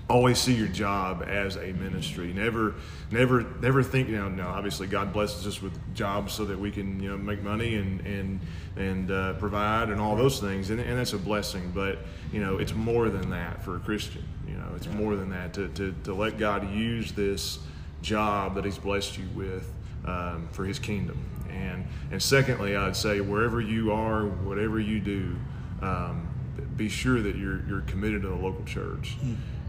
[0.09, 2.31] always see your job as a ministry.
[2.33, 2.75] Never,
[3.11, 4.09] never, never think.
[4.09, 4.47] You know, no.
[4.47, 8.01] Obviously, God blesses us with jobs so that we can, you know, make money and
[8.01, 8.39] and
[8.75, 11.71] and uh, provide and all those things, and, and that's a blessing.
[11.73, 11.99] But
[12.31, 14.23] you know, it's more than that for a Christian.
[14.47, 17.59] You know, it's more than that to, to to let God use this
[18.01, 19.71] job that He's blessed you with
[20.05, 21.19] um, for His kingdom.
[21.49, 25.35] And and secondly, I'd say wherever you are, whatever you do.
[25.81, 26.29] Um,
[26.75, 29.17] be sure that you're you're committed to the local church.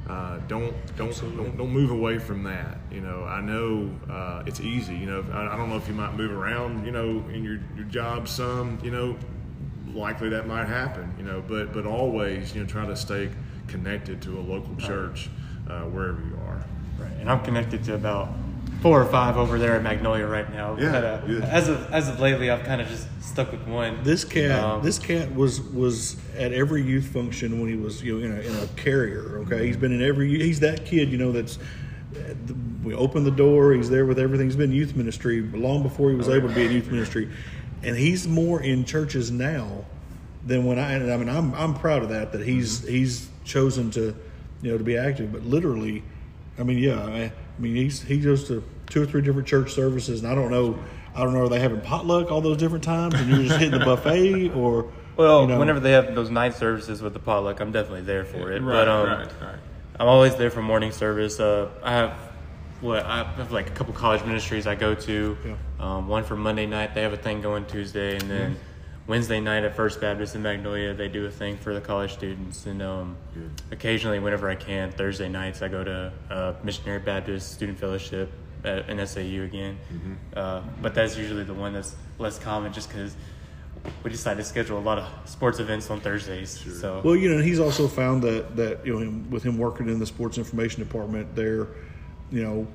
[0.08, 2.78] Uh, don't don't, don't don't move away from that.
[2.90, 4.96] You know, I know uh, it's easy.
[4.96, 6.86] You know, I, I don't know if you might move around.
[6.86, 8.78] You know, in your your job some.
[8.82, 9.16] You know,
[9.92, 11.14] likely that might happen.
[11.18, 13.30] You know, but but always you know try to stay
[13.66, 15.28] connected to a local church
[15.68, 16.64] uh, wherever you are.
[16.98, 17.12] Right.
[17.20, 18.30] And I'm connected to about
[18.80, 20.76] four or five over there at Magnolia right now.
[20.78, 21.38] Yeah, But, uh, yeah.
[21.46, 24.02] As of as of lately, I've kind of just stuck with one.
[24.04, 28.18] This cat, Um, this cat was was at every youth function when he was you
[28.18, 29.40] know in a, in a carrier.
[29.46, 30.28] Okay, he's been in every.
[30.28, 31.32] He's that kid, you know.
[31.32, 31.58] That's
[32.82, 33.72] we open the door.
[33.74, 34.46] He's there with everything.
[34.46, 37.30] He's been youth ministry long before he was able to be in youth ministry,
[37.82, 39.84] and he's more in churches now
[40.44, 40.92] than when I.
[40.92, 42.32] And I mean, I'm I'm proud of that.
[42.32, 44.14] That he's he's chosen to
[44.62, 45.32] you know to be active.
[45.32, 46.02] But literally,
[46.58, 49.72] I mean, yeah, I, I mean he's he goes to two or three different church
[49.72, 50.78] services, and I don't know.
[51.14, 51.42] I don't know.
[51.42, 54.90] Are they having potluck all those different times, and you're just hitting the buffet, or
[55.16, 58.24] well, you know, whenever they have those night services with the potluck, I'm definitely there
[58.24, 58.64] for it.
[58.64, 59.58] but um, right.
[59.98, 61.40] I'm always there for morning service.
[61.40, 62.12] Uh, I have
[62.80, 65.36] what I have like a couple college ministries I go to.
[65.44, 65.56] Yeah.
[65.80, 68.56] Um, one for Monday night, they have a thing going Tuesday, and then
[69.08, 72.66] Wednesday night at First Baptist in Magnolia, they do a thing for the college students.
[72.66, 73.16] And um,
[73.70, 78.30] occasionally, whenever I can, Thursday nights I go to uh, Missionary Baptist Student Fellowship
[78.64, 79.78] at an SAU again.
[80.36, 83.16] Uh, but that's usually the one that's less common, just because.
[84.02, 87.40] We decided to schedule a lot of sports events on Thursdays, so Well, you know,
[87.40, 90.82] he's also found that that you know, him, with him working in the sports information
[90.82, 91.68] department, there,
[92.32, 92.66] you know,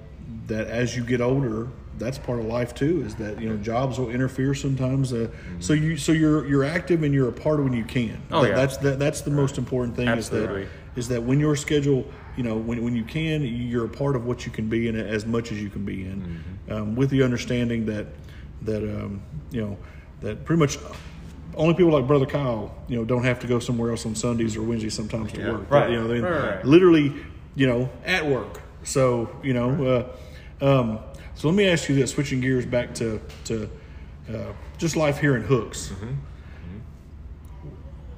[0.47, 3.03] that as you get older, that's part of life too.
[3.05, 5.13] Is that you know jobs will interfere sometimes.
[5.13, 5.27] Uh,
[5.59, 8.21] So you so you're you're active and you're a part of when you can.
[8.31, 8.55] Oh, That- yeah.
[8.55, 10.07] That's the, that's the most important thing.
[10.07, 10.63] Absolutely.
[10.63, 12.05] Is that is that when your schedule,
[12.37, 14.95] you know, when when you can, you're a part of what you can be in
[14.95, 18.07] it as much as you can be in, um, with the understanding that
[18.63, 19.77] that um, you know
[20.21, 20.77] that pretty much
[21.55, 24.55] only people like Brother Kyle, you know, don't have to go somewhere else on Sundays
[24.57, 25.51] or Wednesdays sometimes to Yeah.
[25.51, 25.69] work.
[25.69, 25.91] Right.
[25.91, 26.65] You know, they Right, right.
[26.65, 27.13] literally,
[27.55, 28.61] you know, at work.
[28.83, 30.07] So you know,
[30.61, 30.99] uh, um,
[31.35, 33.69] so let me ask you this: switching gears back to to
[34.29, 35.91] uh, just life here in Hooks.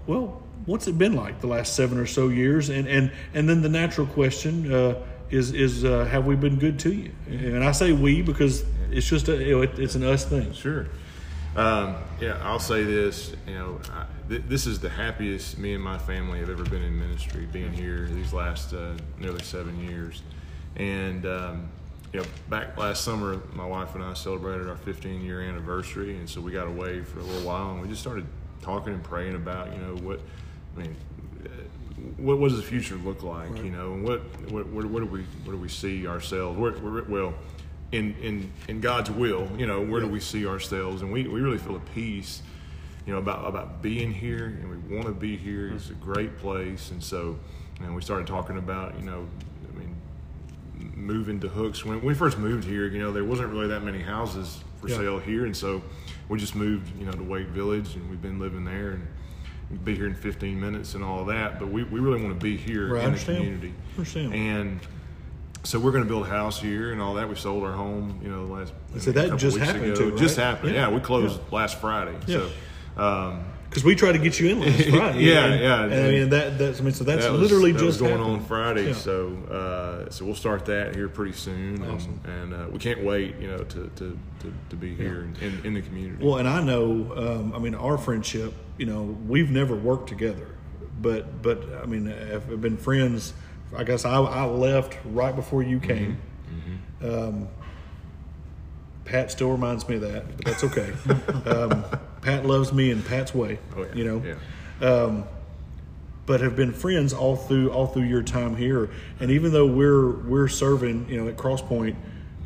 [0.07, 2.69] Well, what's it been like the last seven or so years?
[2.69, 6.79] And and and then the natural question uh, is is uh, have we been good
[6.79, 7.11] to you?
[7.27, 10.53] And I say we because it's just a, you know, it, it's an us thing.
[10.53, 10.87] Sure.
[11.55, 13.33] Um, yeah, I'll say this.
[13.47, 16.83] You know, I, th- this is the happiest me and my family have ever been
[16.83, 20.21] in ministry, being here these last uh, nearly seven years.
[20.75, 21.69] And um,
[22.13, 26.29] you know, back last summer, my wife and I celebrated our 15 year anniversary, and
[26.29, 28.25] so we got away for a little while, and we just started
[28.61, 30.19] talking and praying about, you know, what
[30.75, 30.95] I mean.
[31.45, 31.49] uh,
[32.17, 33.55] What, what does the future look like?
[33.57, 34.19] You know, and what,
[34.51, 36.57] what, where do we, where do we see ourselves?
[36.57, 37.33] Where, where, well,
[37.91, 41.01] in, in, in God's will, you know, where do we see ourselves?
[41.01, 42.41] And we, we really feel a peace,
[43.05, 45.71] you know, about, about being here and we want to be here.
[45.73, 46.91] It's a great place.
[46.91, 47.37] And so,
[47.79, 49.27] you know, we started talking about, you know,
[49.73, 49.94] I mean,
[50.95, 51.83] moving to Hooks.
[51.85, 54.97] When we first moved here, you know, there wasn't really that many houses for Yeah.
[54.97, 55.45] sale here.
[55.45, 55.81] And so
[56.29, 59.95] we just moved, you know, to Wake Village and we've been living there and be
[59.95, 61.59] here in 15 minutes and all that.
[61.59, 63.73] But we, we really want to be here Right, in the community.
[63.97, 64.33] Understand.
[64.33, 64.79] And
[65.63, 67.27] so we're going to build a house here and all that.
[67.27, 69.95] We sold our home, you know, the last So that just happened ago.
[70.11, 70.73] too, Just happened.
[70.75, 70.87] Yeah.
[70.89, 72.15] Yeah, we closed last Friday.
[72.27, 72.47] Yeah.
[72.95, 73.43] So, um,
[73.75, 75.19] because we tried to get you in last Friday.
[75.23, 75.83] Yeah, and, yeah.
[75.83, 78.11] And, I mean that that's I mean so that's That was- literally that just going
[78.13, 78.31] happened.
[78.37, 78.87] on Friday.
[78.87, 78.93] Yeah.
[78.93, 82.21] So uh, so we'll start that here pretty soon, Awesome.
[82.23, 85.61] and, and uh, we can't wait, you know, to to, to, to be here in,
[85.65, 86.23] in the community.
[86.23, 90.47] Well, and I know, um, I mean, our friendship, you know, we've never worked together,
[91.01, 93.33] but but I mean, have been friends.
[93.75, 95.87] I guess I, I left right before you Mm-hmm.
[95.87, 96.17] came.
[97.03, 97.47] Um,
[99.03, 100.91] Pat still reminds me of that, but that's okay.
[101.49, 101.85] um,
[102.25, 103.93] Pat loves me in Pat's way, Oh, yeah.
[103.93, 104.23] you know.
[104.81, 104.87] Yeah.
[104.89, 105.25] Um,
[106.25, 108.89] but have been friends all through all through your time here.
[109.19, 111.95] And even though we're we're serving, you know, at Crosspoint,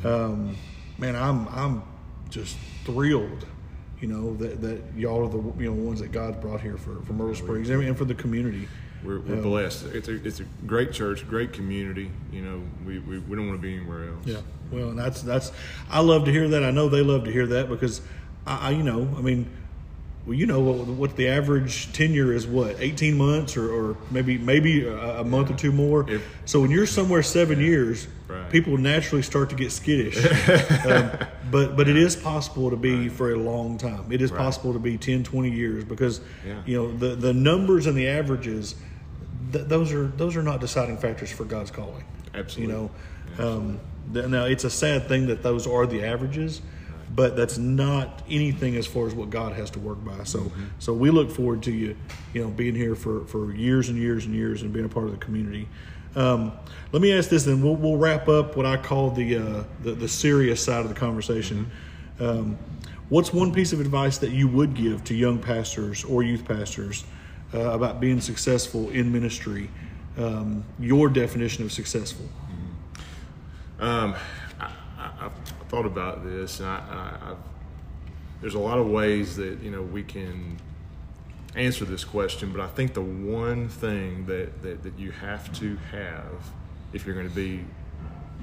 [0.03, 0.57] um,
[0.97, 1.83] man, I'm I'm
[2.29, 3.47] just thrilled,
[4.01, 7.01] you know, that, that y'all are the you know ones that God brought here for
[7.03, 8.67] for Myrtle Springs and and for the community.
[9.01, 9.85] We're, we're blessed.
[9.93, 12.11] It's a it's a great church, great community.
[12.33, 14.25] You know, we, we, we don't want to be anywhere else.
[14.25, 14.41] Yeah.
[14.71, 15.53] Well, and that's that's
[15.89, 16.65] I love to hear that.
[16.65, 18.01] I know they love to hear that because
[18.45, 19.49] I, I you know, I mean,
[20.29, 24.37] well, you know what what the average tenure is what eighteen months or, or maybe
[24.37, 26.07] maybe a, a month or two more.
[26.09, 28.47] If- so when you're somewhere seven years, Right.
[28.51, 30.15] people naturally start to get skittish.
[30.85, 31.09] um,
[31.49, 34.11] but but it is possible to be for a long time.
[34.11, 36.61] It is possible to be 10, 20 years because Yeah.
[36.67, 38.75] you know the the numbers and the averages.
[39.51, 42.03] Th- those are those are not deciding factors for God's calling.
[42.35, 42.71] Absolutely.
[42.75, 42.91] You
[43.39, 43.79] know, um,
[44.13, 46.61] th- now it's a sad thing that those are the averages,
[47.15, 50.23] but that's not anything as far as what God has to work by.
[50.23, 50.63] So, Mm-hmm.
[50.79, 51.95] so we look forward to you,
[52.33, 55.05] you know, being here for, for years and years and years and being a part
[55.05, 55.67] of the community.
[56.15, 56.51] Um,
[56.91, 59.91] let me ask this, then we'll, we'll wrap up what I call the, uh, the
[59.91, 61.69] the serious side of the conversation.
[62.19, 62.57] Um,
[63.09, 67.05] what's one piece of advice that you would give to young pastors or youth pastors
[67.53, 69.69] uh, about being successful in ministry?
[70.17, 72.25] Um, your definition of successful.
[73.79, 74.48] Um, I, I've
[75.69, 77.37] thought about this, and I, I, I've,
[78.41, 80.57] there's a lot of ways that you know we can
[81.55, 85.77] answer this question, but I think the one thing that, that, that you have to
[85.91, 86.51] have
[86.93, 87.65] if you're going to be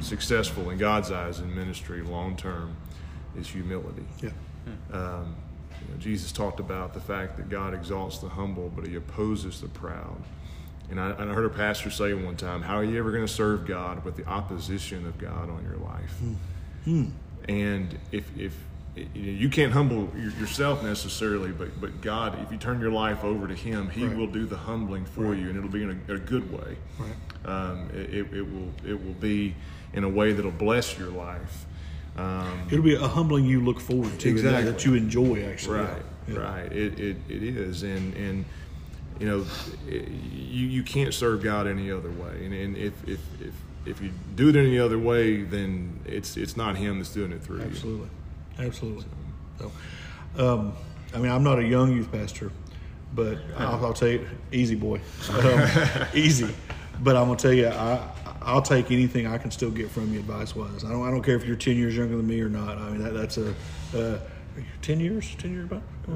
[0.00, 2.76] successful in God's eyes in ministry long term
[3.36, 4.04] is humility.
[4.22, 4.30] Yeah.
[4.92, 5.36] Um,
[5.70, 9.60] you know, Jesus talked about the fact that God exalts the humble, but He opposes
[9.60, 10.16] the proud.
[10.90, 13.26] And I, and I heard a pastor say one time, "How are you ever going
[13.26, 16.14] to serve God with the opposition of God on your life?"
[17.48, 18.56] And if if
[19.14, 23.54] you, can't humble yourself necessarily, but but God, if you turn your life over to
[23.54, 24.16] Him, He Right.
[24.16, 26.76] will do the humbling for you, and it'll be in a, a good way.
[26.98, 27.12] Right.
[27.44, 29.54] Um, it, it, will it will be
[29.92, 31.66] in a way that'll bless your life.
[32.16, 34.64] Um, It'll be a humbling you look forward to, exactly.
[34.64, 35.80] that- that you enjoy actually.
[35.80, 36.38] Right, Yeah.
[36.38, 36.72] right.
[36.72, 38.44] It, it, it is, and and
[39.20, 39.44] you know,
[39.86, 42.44] it, you you can't serve God any other way.
[42.46, 43.52] And, and if, if if
[43.86, 47.42] if you do it any other way, then it's it's not Him that's doing it
[47.42, 47.64] through you.
[47.64, 48.08] Absolutely,
[48.58, 49.04] absolutely.
[49.58, 49.72] So,
[50.38, 50.72] um,
[51.14, 52.50] I mean, I'm not a young youth pastor,
[53.14, 55.68] but I'll, I'll tell you, easy boy, um,
[56.14, 56.54] easy.
[57.00, 58.08] But I'm gonna tell you, I
[58.42, 60.84] I'll take anything I can still get from you advice wise.
[60.84, 62.78] I don't I don't care if you're 10 years younger than me or not.
[62.78, 63.54] I mean, that, that's a
[63.94, 64.18] uh,
[64.82, 65.82] 10 years, 10 years about.
[66.08, 66.12] Uh,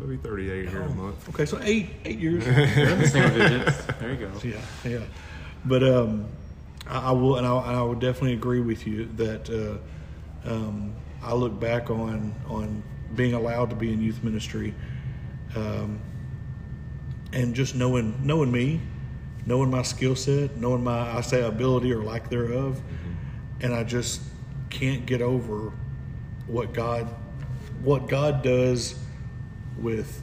[0.00, 1.28] Maybe 38 here in a month.
[1.30, 2.44] Okay, so eight eight years.
[2.44, 3.84] We're in the single digits.
[3.98, 4.30] There you go.
[4.42, 5.04] Yeah, yeah.
[5.64, 6.26] But um,
[6.86, 11.34] I, I will, and I, and I definitely agree with you that uh, um, I
[11.34, 12.82] look back on on
[13.14, 14.74] being allowed to be in youth ministry,
[15.54, 16.00] um,
[17.32, 18.80] and just knowing knowing me,
[19.46, 22.80] knowing my skill set, knowing my I say ability or lack thereof,
[23.60, 24.22] and I just
[24.70, 25.72] can't get over
[26.46, 27.08] what God
[27.82, 28.98] what God does
[29.78, 30.22] with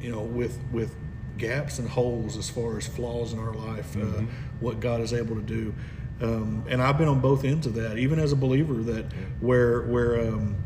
[0.00, 0.94] you know, with with
[1.36, 4.22] gaps and holes as far as flaws in our life, uh,
[4.60, 5.74] what God is able to do.
[6.20, 9.04] Um, and I've been on both ends of that, even as a believer, that
[9.40, 10.56] where where um,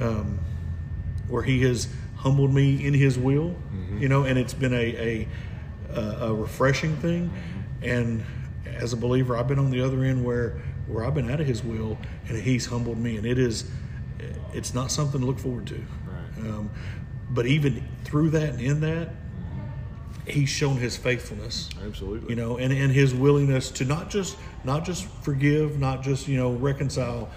[0.00, 0.38] um,
[1.28, 3.56] where He has humbled me in His will,
[4.00, 5.26] you know, and it's been a
[5.90, 7.32] a, a refreshing thing.
[7.82, 8.24] And
[8.64, 11.46] as a believer, I've been on the other end where where I've been out of
[11.46, 13.68] His will, and He's humbled me, and it is
[14.52, 15.74] it's not something to look forward to.
[16.06, 16.48] Right.
[16.48, 16.70] Um,
[17.30, 19.10] but even through that and in that,
[20.26, 21.70] he's shown his faithfulness.
[21.84, 22.30] Absolutely.
[22.30, 26.36] You know, and, and his willingness to not just not just forgive, not just you
[26.36, 27.28] know reconcile,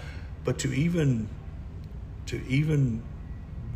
[0.44, 1.28] but to even
[2.26, 3.02] to even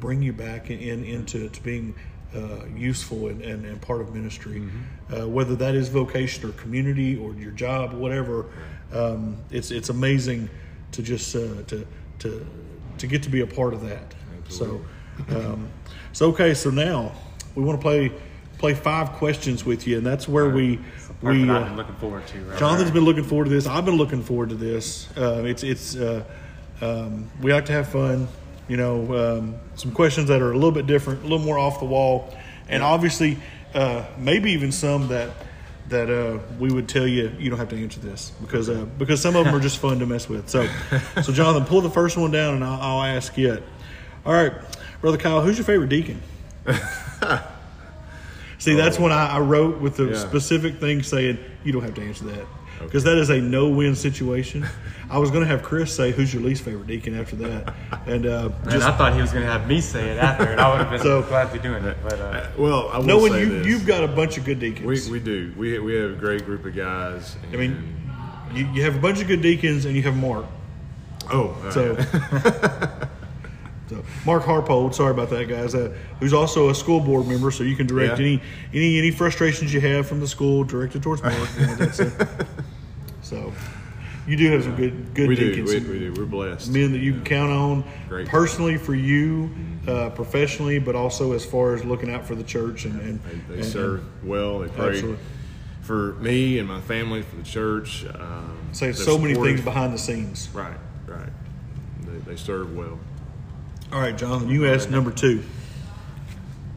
[0.00, 1.94] bring you back in, in into to being
[2.34, 4.62] uh, useful and, and, and part of ministry,
[5.14, 8.46] uh, whether that is vocation or community or your job, whatever.
[8.92, 10.48] Um, it's it's amazing
[10.92, 11.86] to just uh, to
[12.20, 12.46] to
[12.98, 14.14] to get to be a part of that.
[14.48, 14.82] So,
[15.30, 15.68] um,
[16.12, 16.52] so okay.
[16.54, 17.12] So now
[17.54, 18.12] we want to play
[18.62, 20.76] play five questions with you, and that's where we
[21.20, 21.50] Part we.
[21.50, 22.44] I've uh, been looking forward to.
[22.44, 23.66] Right Jonathan's been looking forward to this.
[23.66, 25.08] I've been looking forward to this.
[25.16, 26.22] Uh, it's it's uh,
[26.80, 28.28] um, we like to have fun.
[28.68, 31.80] You know, um, some questions that are a little bit different, a little more off
[31.80, 32.32] the wall,
[32.68, 33.36] and obviously,
[33.74, 35.30] uh, maybe even some that
[35.88, 39.20] that uh, we would tell you you don't have to answer this because uh, because
[39.20, 40.48] some of them are just fun to mess with.
[40.48, 40.68] So,
[41.20, 43.60] so Jonathan, pull the first one down, and I'll, I'll ask it.
[44.24, 44.52] All right,
[45.00, 46.22] brother Kyle, who's your favorite deacon?
[48.62, 50.18] See, that's when I, I wrote with the Yeah.
[50.18, 52.46] specific thing saying you don't have to answer that
[52.78, 54.64] because that is a no-win situation.
[55.10, 57.74] I was going to have Chris say who's your least favorite deacon after that,
[58.06, 60.44] and uh, And just I thought he was going to have me say it after,
[60.44, 61.96] and I would have been So- gladly doing it.
[62.04, 63.66] But uh, Well, I will knowing say you, this.
[63.66, 64.86] you've got a bunch of good deacons.
[65.10, 65.52] we, we do.
[65.56, 67.36] We, we have a great group of guys.
[67.52, 67.96] I mean,
[68.54, 70.46] you, you have a bunch of good deacons, and you have Mark.
[71.32, 71.96] oh, uh, So,
[73.92, 75.74] so Mark Harpold, sorry about that, guys.
[75.74, 78.26] Uh, who's also a school board member, so you can direct Yeah.
[78.26, 81.36] any any any frustrations you have from the school directed towards Mark.
[81.58, 82.12] You know, that's it.
[83.22, 83.50] So,
[84.26, 85.70] you do have some good good we deacons.
[85.70, 86.20] Do, we, we, do.
[86.20, 86.70] We're blessed.
[86.70, 88.28] men that you can count on Great.
[88.28, 89.48] personally for you,
[89.88, 93.54] uh, professionally, but also as far as looking out for the church and and, They,
[93.54, 94.58] they and- serve well.
[94.58, 95.18] They pray Absolutely.
[95.80, 98.04] for me and my family, for the church.
[98.04, 100.50] Um, say so many things behind the scenes.
[100.52, 100.76] Right,
[101.06, 101.30] right.
[102.02, 102.98] They, they serve well.
[103.92, 105.42] All right, Jonathan, you asked number two.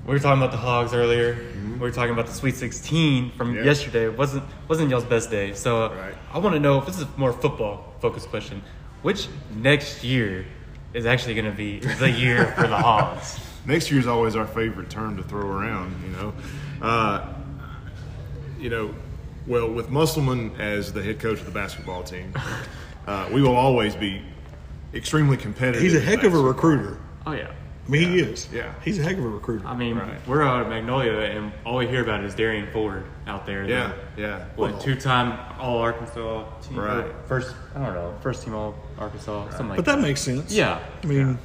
[0.05, 1.37] we were talking about the Hogs earlier.
[1.73, 3.57] We were talking about the Sweet 16 from Mm-hmm.
[3.59, 3.63] Yeah.
[3.63, 4.05] yesterday.
[4.05, 5.53] It wasn't wasn't y'all's best day.
[5.53, 6.15] So uh, Right.
[6.33, 8.61] I want to know if this is a more football focused question.
[9.01, 10.45] Which next year
[10.93, 13.39] is actually going to be the year for the Hogs?
[13.67, 15.95] Next year is always our favorite term to throw around.
[16.05, 16.33] You know,
[16.83, 17.33] uh,
[18.59, 18.93] you know,
[19.47, 22.31] well with Musselman as the head coach of the basketball team,
[23.07, 24.21] uh, we will always be
[24.93, 25.81] extremely competitive.
[25.81, 26.99] He's a in heck of a recruiter.
[27.25, 27.51] Oh yeah.
[27.87, 28.47] I mean, he is.
[28.51, 28.73] Yeah.
[28.83, 29.67] he's a heck of a recruiter.
[29.67, 30.15] I mean, Right.
[30.27, 33.63] we're out at Magnolia, and all we hear about is Derrian Ford out there.
[33.63, 34.45] Yeah, the, yeah.
[34.55, 36.79] What two-time All Arkansas team?
[36.79, 37.05] or Right.
[37.27, 40.51] First, I don't know, first team All Arkansas, something like but that makes sense.
[40.51, 40.79] Yeah.
[41.03, 41.37] I mean,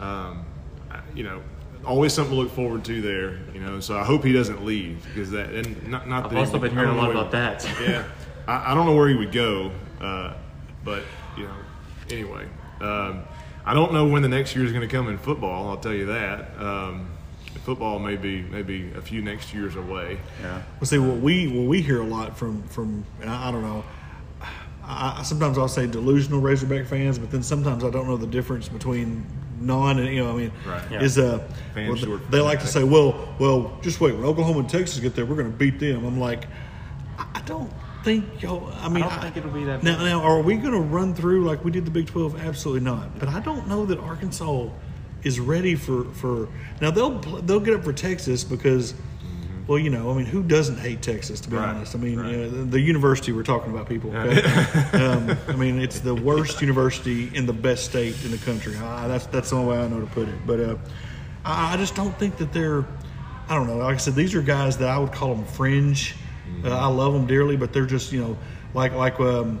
[0.00, 0.44] um,
[0.90, 1.40] I- you know,
[1.86, 3.38] always something to look forward to there.
[3.54, 6.34] You know, so I hope he doesn't leave because that and not not I've that
[6.36, 7.80] he also would- been I hearing a don't lot know about where- that.
[7.88, 8.04] Yeah,
[8.48, 10.32] I, I don't know where he would go, uh,
[10.84, 11.04] but
[11.36, 11.54] you know,
[12.10, 12.46] anyway,
[12.80, 13.22] um,
[13.64, 15.68] I don't know when the next year is going to come in football.
[15.68, 16.58] I'll tell you that.
[16.58, 17.10] Um,
[17.64, 20.18] football may be maybe a few next years away.
[20.42, 20.62] Yeah.
[20.80, 23.62] well, see what we what we hear a lot from from and I, I don't
[23.62, 23.84] know.
[24.82, 28.26] I, I- sometimes I'll say delusional Razorback fans, but then sometimes I don't know the
[28.26, 29.26] difference between
[29.60, 30.82] non and you know I mean Right.
[30.90, 31.02] Yeah.
[31.02, 31.38] is uh
[31.74, 34.70] Fans well, short for they like to say well well just wait when Oklahoma and
[34.70, 36.04] Texas get there we're going to beat them.
[36.06, 36.46] I'm like
[37.18, 37.70] I, I don't
[38.04, 38.72] think y'all.
[38.80, 39.96] I mean don't think it'll be that now.
[39.96, 40.04] bad.
[40.04, 42.38] Now are we going to run through like we did the Big Twelve?
[42.40, 43.18] Absolutely not.
[43.18, 44.68] But I don't know that Arkansas
[45.22, 46.48] is ready for for
[46.80, 46.90] now.
[46.90, 48.94] They'll they'll get up for Texas because.
[49.66, 51.38] Well, you know, I mean, who doesn't hate Texas?
[51.42, 52.32] To be Right, honest, I mean, right.
[52.32, 54.10] you know, the, the university we're talking about, people.
[54.16, 54.42] Okay?
[54.94, 58.74] um, I mean, it's the worst university in the best state in the country.
[58.76, 60.34] I, that's that's the only way I know to put it.
[60.44, 60.76] But uh,
[61.44, 62.84] I, I just don't think that they're.
[63.48, 63.76] I don't know.
[63.76, 66.16] Like I said, these are guys that I would call them fringe.
[66.64, 68.38] Uh, I love them dearly, but they're just you know
[68.74, 69.60] like like um,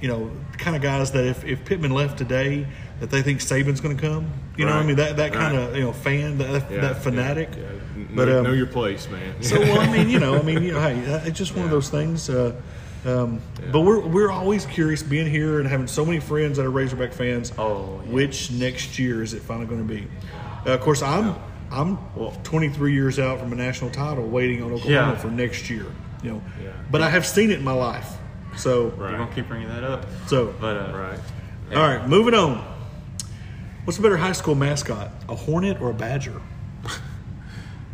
[0.00, 2.66] you know kind of guys that if, if Pittman left today,
[3.00, 4.32] that they think Saban's going to come.
[4.56, 5.68] You know, what I mean that that kind right.
[5.68, 7.50] of you know fan that Yeah, that fanatic.
[7.52, 8.04] Yeah, yeah.
[8.14, 9.42] But know, um, know your place, man.
[9.42, 11.70] so well, I mean, you know, I mean, you know, hey, it's just one of
[11.70, 12.28] those things.
[12.28, 12.54] Uh,
[13.04, 16.70] um, But we're we're always curious being here and having so many friends that are
[16.70, 17.52] Razorback fans.
[17.58, 20.06] Oh, which next year is it finally going to be?
[20.66, 21.36] Uh, of course, I'm
[21.70, 21.98] I'm
[22.42, 25.86] 23 years out from a national title, waiting on Oklahoma for next year.
[26.22, 26.70] You know, Yeah.
[26.90, 28.08] but I have seen it in my life.
[28.56, 30.06] So, We're gonna keep bringing that up.
[30.26, 31.18] so But uh, right.
[31.76, 32.64] all right, moving on.
[33.84, 36.40] What's a better high school mascot, a hornet or a badger?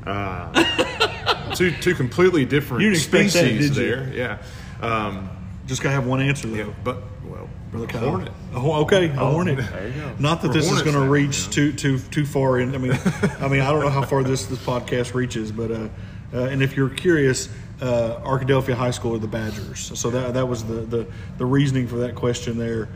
[1.55, 3.91] Two two completely different You didn't expect that, species did you?
[4.13, 4.13] there.
[4.13, 4.87] Yeah.
[4.87, 5.29] Um,
[5.67, 6.57] Just gotta have one answer though.
[6.57, 8.01] yeah, but well, Brother Kyle.
[8.09, 8.33] hornet.
[8.55, 9.57] A okay, a hornet.
[9.59, 10.15] there you go.
[10.19, 12.75] Not that We're this is going to reach you too too too far in.
[12.75, 12.93] I mean,
[13.41, 15.89] I mean, I don't know how far this this podcast reaches, but uh,
[16.35, 17.49] uh, and if you're curious,
[17.81, 19.99] uh, Arkadelphia High School or the Badgers.
[19.99, 21.07] So that that was the the,
[21.39, 22.89] the reasoning for that question there.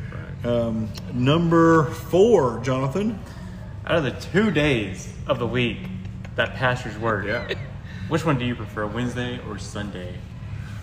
[0.45, 3.19] Um, number four, Jonathan.
[3.87, 5.79] out of the two days of the week
[6.37, 7.53] that pastors work, Yeah.
[8.09, 10.15] which one do you prefer, Wednesday or Sunday?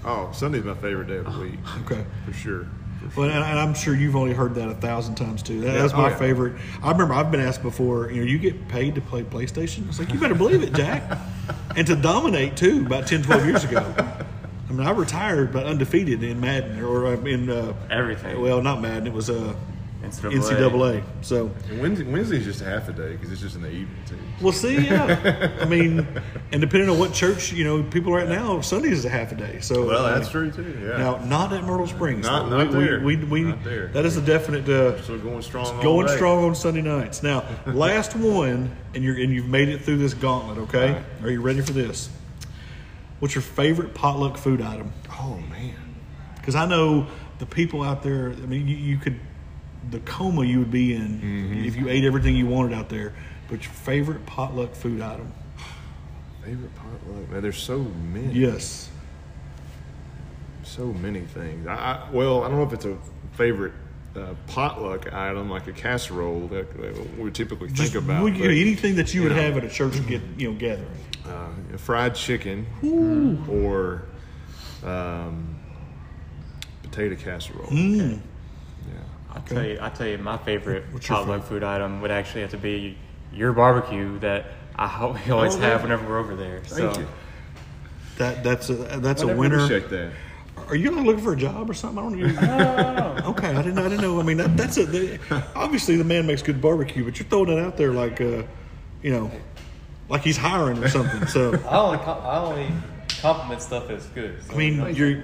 [0.04, 1.60] Oh, Sunday's my favorite day of the week.
[1.82, 2.06] Okay.
[2.26, 2.68] For sure.
[3.16, 5.62] Well, and, and I'm sure you've only heard that a thousand times too.
[5.62, 6.18] That, that's Oh, my yeah.
[6.18, 6.54] favorite.
[6.84, 8.12] I remember I've been asked before.
[8.12, 9.84] You know, you get paid to play PlayStation.
[9.84, 11.18] I was like, you better believe it, Jack.
[11.76, 13.94] and to dominate too, about 10, 12 years ago.
[14.68, 18.42] I mean, I retired but undefeated in Madden or uh, in uh, Everything.
[18.42, 19.08] Well, not Madden.
[19.08, 19.56] It was uh,
[20.06, 21.02] NCAA.
[21.02, 21.04] NCAA.
[21.22, 24.18] So And Wednesday, Wednesday's just half a day because it's just in the evening too.
[24.42, 24.86] we'll see.
[24.86, 26.06] Yeah, I mean,
[26.52, 29.36] and depending on what church you know, people right now Sundays is a half a
[29.36, 29.60] day.
[29.62, 30.80] So Well, that's true too.
[30.82, 30.98] Yeah.
[30.98, 32.26] Now, not at Myrtle Springs.
[32.26, 32.58] Not- though.
[32.64, 33.00] not we, there.
[33.00, 33.88] We, we, we, Not there.
[33.88, 34.68] That is a definite.
[34.68, 35.66] Uh, so going strong.
[35.68, 36.16] all going day.
[36.16, 37.24] strong on Sunday nights.
[37.24, 40.58] Now, last one, and you're and you've made it through this gauntlet.
[40.70, 41.04] Okay, All right.
[41.24, 42.10] are you ready for this?
[43.20, 44.92] What's your favorite potluck food item?
[45.10, 45.76] Oh man.
[46.36, 47.08] Because I know
[47.40, 48.30] the people out there.
[48.30, 49.20] I mean, you, you could
[49.92, 51.64] the coma you would be in Mm-hmm.
[51.66, 53.14] if you ate everything you wanted out there.
[53.50, 55.32] But your favorite potluck food item?
[56.44, 57.30] Favorite potluck?
[57.32, 58.34] Man, there's so many.
[58.34, 58.90] Yes.
[60.64, 61.68] So many things.
[61.68, 62.98] I, I well, I don't know if it's a
[63.34, 63.74] favorite
[64.16, 68.24] uh, potluck item like a casserole that, that we typically think Just about.
[68.24, 69.42] would you- but, anything that you would know.
[69.42, 70.88] have at a church get you know gathering.
[71.28, 72.66] uh, fried chicken
[73.50, 74.04] or
[74.84, 75.56] um,
[76.84, 77.68] potato casserole.
[77.68, 78.12] Mm.
[78.14, 78.18] Yeah.
[79.36, 82.42] I'll tell you, I tell you, my favorite What's your potluck food item would actually
[82.42, 82.98] have to be
[83.34, 86.62] your barbecue that I ho- we always Oh, have whenever we're over there.
[86.62, 87.08] Thank so you.
[88.18, 89.56] That that's a that's I a never winner.
[89.56, 90.12] appreciate that.
[90.70, 92.00] Are you looking for a job or something?
[92.00, 93.18] I don't know.
[93.32, 93.78] okay, I didn't.
[93.78, 94.20] I didn't know.
[94.20, 94.86] I mean, that, that's a.
[94.86, 95.20] The,
[95.54, 98.44] obviously, the man makes good barbecue, but you're throwing it out there like, uh,
[99.04, 99.30] you know,
[100.08, 101.28] like he's hiring or something.
[101.28, 102.72] So, I only I only
[103.20, 104.40] compliment stuff that's good.
[104.50, 105.24] I mean, you're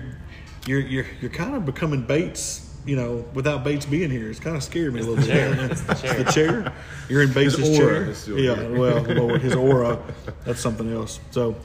[0.67, 2.70] you're you're you're kind of becoming Bates.
[2.85, 5.27] You know, without Bates being here, it's kind of scared me a little bit.
[5.27, 5.53] chair.
[5.71, 6.23] It's the chair.
[6.23, 6.73] the chair.
[7.09, 7.87] You're in Bates' His chair.
[8.01, 8.55] aura is yeah.
[8.55, 8.75] here.
[8.75, 9.99] Well, Lord, his aura.
[10.45, 11.19] That's something else.
[11.31, 11.55] So.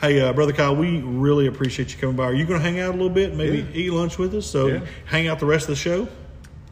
[0.00, 2.24] Hey, uh, brother Kyle, we really appreciate you coming by.
[2.24, 3.64] Are you going to hang out a little bit, maybe Yeah.
[3.86, 4.46] eat lunch with us?
[4.46, 4.80] So, Yeah.
[5.04, 6.08] hang out the rest of the show.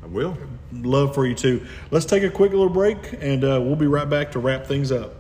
[0.03, 0.35] I will.
[0.73, 1.67] love for you too.
[1.91, 4.91] Let's take a quick little break and uh, we'll be right back to wrap things
[4.93, 5.15] up.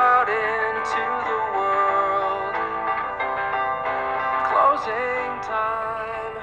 [0.00, 2.54] Out into the world.
[4.48, 6.40] Closing time.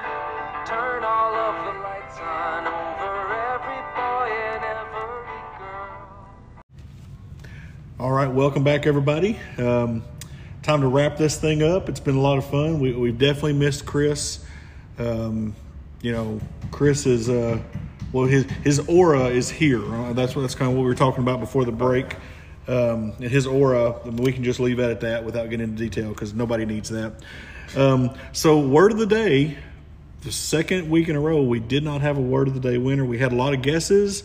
[0.64, 6.62] Turn all of the lights on over every boy and every girl.
[7.98, 9.36] All right, welcome back, everybody.
[9.56, 10.04] Um,
[10.62, 11.88] time to wrap this thing up.
[11.88, 12.78] It's been a lot of fun.
[12.78, 14.38] We, we've definitely missed Chris.
[15.00, 15.56] Um,
[16.00, 16.40] you know,
[16.70, 17.58] Chris is uh,
[18.12, 19.84] well, his his aura is here.
[19.84, 22.14] Uh, that's what that's kind of what we were talking about before the break.
[22.68, 26.10] Um, and his aura, we can just leave that at that without getting into detail
[26.10, 27.14] because nobody needs that.
[27.74, 29.56] Um, so, word of the day.
[30.22, 32.76] The second week in a row, we did not have a word of the day
[32.76, 33.04] winner.
[33.04, 34.24] We had a lot of guesses,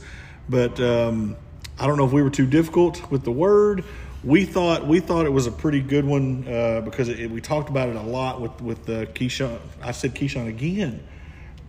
[0.49, 1.37] but um,
[1.79, 3.83] I don't know if we were too difficult with the word.
[4.23, 7.69] We thought we thought it was a pretty good one uh, because it, we talked
[7.69, 9.59] about it a lot with with uh, Keyshawn.
[9.81, 11.05] I said Keyshawn again.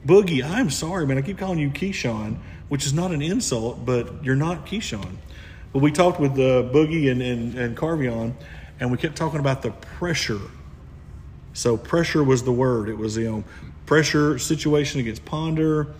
[0.06, 1.18] Boogie, I'm sorry, man.
[1.18, 5.16] I keep calling you Keyshawn, which is not an insult, but you're not Keyshawn.
[5.74, 8.32] But we talked with uh, Boogie and and, and Carvion,
[8.80, 10.40] and we kept talking about the pressure
[11.54, 12.88] so pressure was the word.
[12.88, 13.44] It was you know
[13.86, 15.94] pressure situation against Ponder,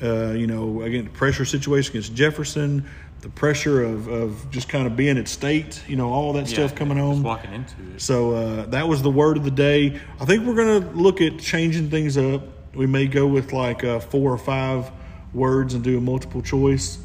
[0.00, 2.88] uh, you know again pressure situation against Jefferson,
[3.20, 6.74] the pressure of, of just kind of being at state, you know all that stuff
[6.74, 7.22] coming Just home.
[7.24, 8.00] walking into it.
[8.00, 10.00] So uh, that was the word of the day.
[10.20, 12.42] I think we're gonna look at changing things up.
[12.72, 14.92] We may go with like uh, four or five
[15.34, 16.98] words and do a multiple choice.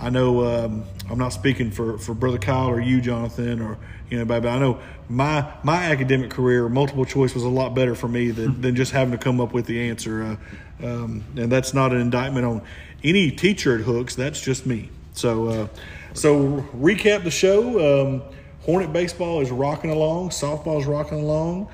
[0.00, 3.78] I know um, I'm not speaking for, for Brother Kyle or you, Jonathan, or
[4.10, 7.94] you know, but I know my my academic career, multiple choice was a lot better
[7.94, 10.22] for me than, than just having to come up with the answer.
[10.22, 12.62] Uh, um, and that's not an indictment on
[13.04, 14.14] any teacher at Hooks.
[14.14, 14.90] That's just me.
[15.12, 15.68] So, uh,
[16.14, 18.02] so recap the show.
[18.02, 18.22] Um,
[18.62, 20.30] Hornet baseball is rocking along.
[20.30, 21.68] Softball is rocking along.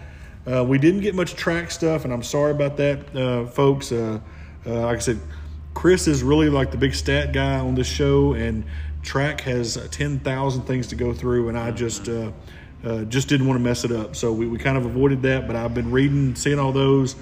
[0.46, 3.92] Uh, we didn't get much track stuff, and I'm sorry about that, uh, folks.
[3.92, 4.20] Uh,
[4.66, 5.20] uh, like I said,
[5.78, 8.64] Chris is really like the big stat guy on this show, and
[9.04, 12.32] track has ten thousand things to go through, and I just uh,
[12.82, 14.16] uh, just didn't want to mess it up.
[14.16, 15.46] So we, we kind of avoided that.
[15.46, 17.14] But I've been reading, seeing all those.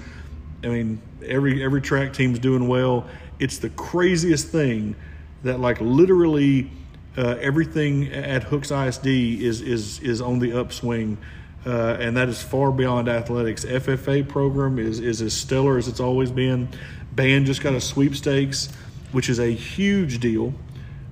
[0.63, 3.05] I mean, every every track team's doing well.
[3.37, 4.95] It's the craziest thing
[5.43, 6.71] that like literally
[7.15, 11.19] uh, everything at Hooks ISD is is is on the upswing,
[11.63, 13.65] uh, and that is far beyond athletics.
[13.65, 16.69] FFA program is is as stellar as it's always been.
[17.17, 18.69] Band just got a sweepstakes,
[19.11, 20.53] which is a huge deal.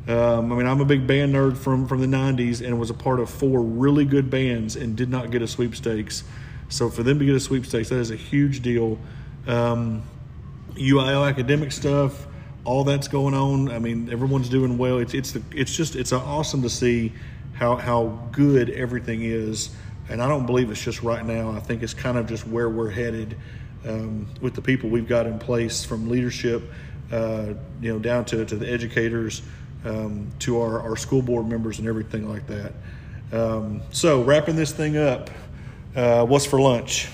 [0.07, 2.93] Um, I mean, I'm a big band nerd from from the '90s, and was a
[2.93, 6.23] part of four really good bands, and did not get a sweepstakes.
[6.69, 8.99] So for them to get a sweepstakes, that is a huge deal.
[9.47, 10.03] Um,
[10.75, 12.27] UIL academic stuff,
[12.65, 13.71] all that's going on.
[13.71, 14.99] I mean, everyone's doing well.
[14.99, 17.13] It's it's the it's just it's awesome to see
[17.53, 19.75] how how good everything is.
[20.07, 21.49] And I don't believe it's just right now.
[21.49, 23.35] I think it's kind of just where we're headed
[23.85, 26.63] um, with the people we've got in place, from leadership,
[27.11, 29.41] uh, you know, down to to the educators.
[29.85, 32.73] um, to our, our school board members and everything like that.
[33.31, 35.29] Um, so wrapping this thing up,
[35.95, 37.07] uh, what's for lunch?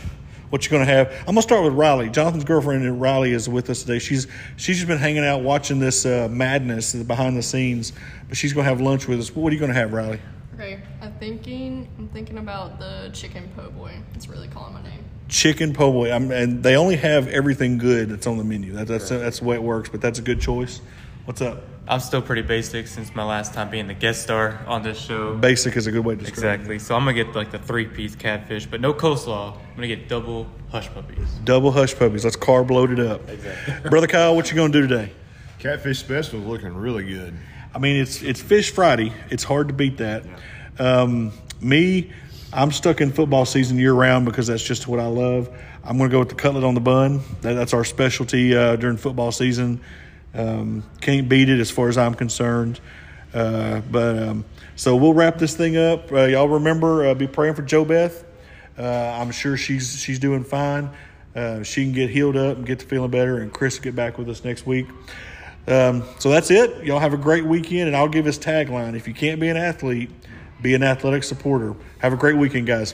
[0.50, 1.12] What you gonna have?
[1.20, 2.10] I'm gonna start with Riley.
[2.10, 4.00] Jonathan's girlfriend Riley is with us today.
[4.00, 7.94] She's she's just been hanging out watching this uh, madness behind the scenes,
[8.28, 9.34] but she's gonna have lunch with us.
[9.34, 10.20] What are you gonna have, Riley?
[10.56, 11.88] Okay, I'm thinking.
[11.98, 13.94] I'm thinking about the chicken po' boy.
[14.14, 15.06] It's really calling my name.
[15.32, 16.12] Chicken po' boy.
[16.12, 18.74] I'm, and they only have everything good that's on the menu.
[18.74, 19.90] That, that's that's the way it works.
[19.90, 20.82] But that's a good choice.
[21.24, 21.64] What's up?
[21.88, 25.36] I'm still pretty basic since my last time being the guest star on this show.
[25.36, 26.80] Basic is a good way to describe Exactly.
[26.80, 29.56] So I'm gonna get like the three piece catfish, but no coleslaw.
[29.56, 31.30] I'm gonna get double hush puppies.
[31.46, 32.26] Double hush puppies.
[32.26, 33.28] Let's carb load it up.
[33.30, 33.90] Exactly.
[33.90, 35.14] Brother Kyle, what you gonna do today?
[35.60, 37.34] Catfish special is looking really good.
[37.74, 39.14] I mean, it's it's Fish Friday.
[39.30, 40.26] It's hard to beat that.
[40.78, 42.12] Um, me,
[42.54, 45.50] I'm stuck in football season year round because that's just what I love.
[45.86, 47.22] I'm going to go with the cutlet on the bun.
[47.42, 49.80] That, that's our specialty uh, during football season.
[50.34, 52.82] Um, can't beat it as far as I'm concerned.
[53.34, 54.46] Uh, but um,
[54.76, 56.12] so we'll wrap this thing up.
[56.12, 58.26] Uh, y'all remember, uh, be praying for Joe Beth.
[58.78, 60.90] Uh, I'm sure she's she's doing fine.
[61.34, 64.18] Uh, she can get healed up and get to feeling better, and Chris get back
[64.18, 64.88] with us next week.
[65.68, 66.84] Um, so that's it.
[66.84, 69.58] Y'all have a great weekend, and I'll give his tagline: If you can't be an
[69.58, 70.10] athlete,
[70.62, 71.76] be an athletic supporter.
[72.00, 72.94] Have a great weekend, guys.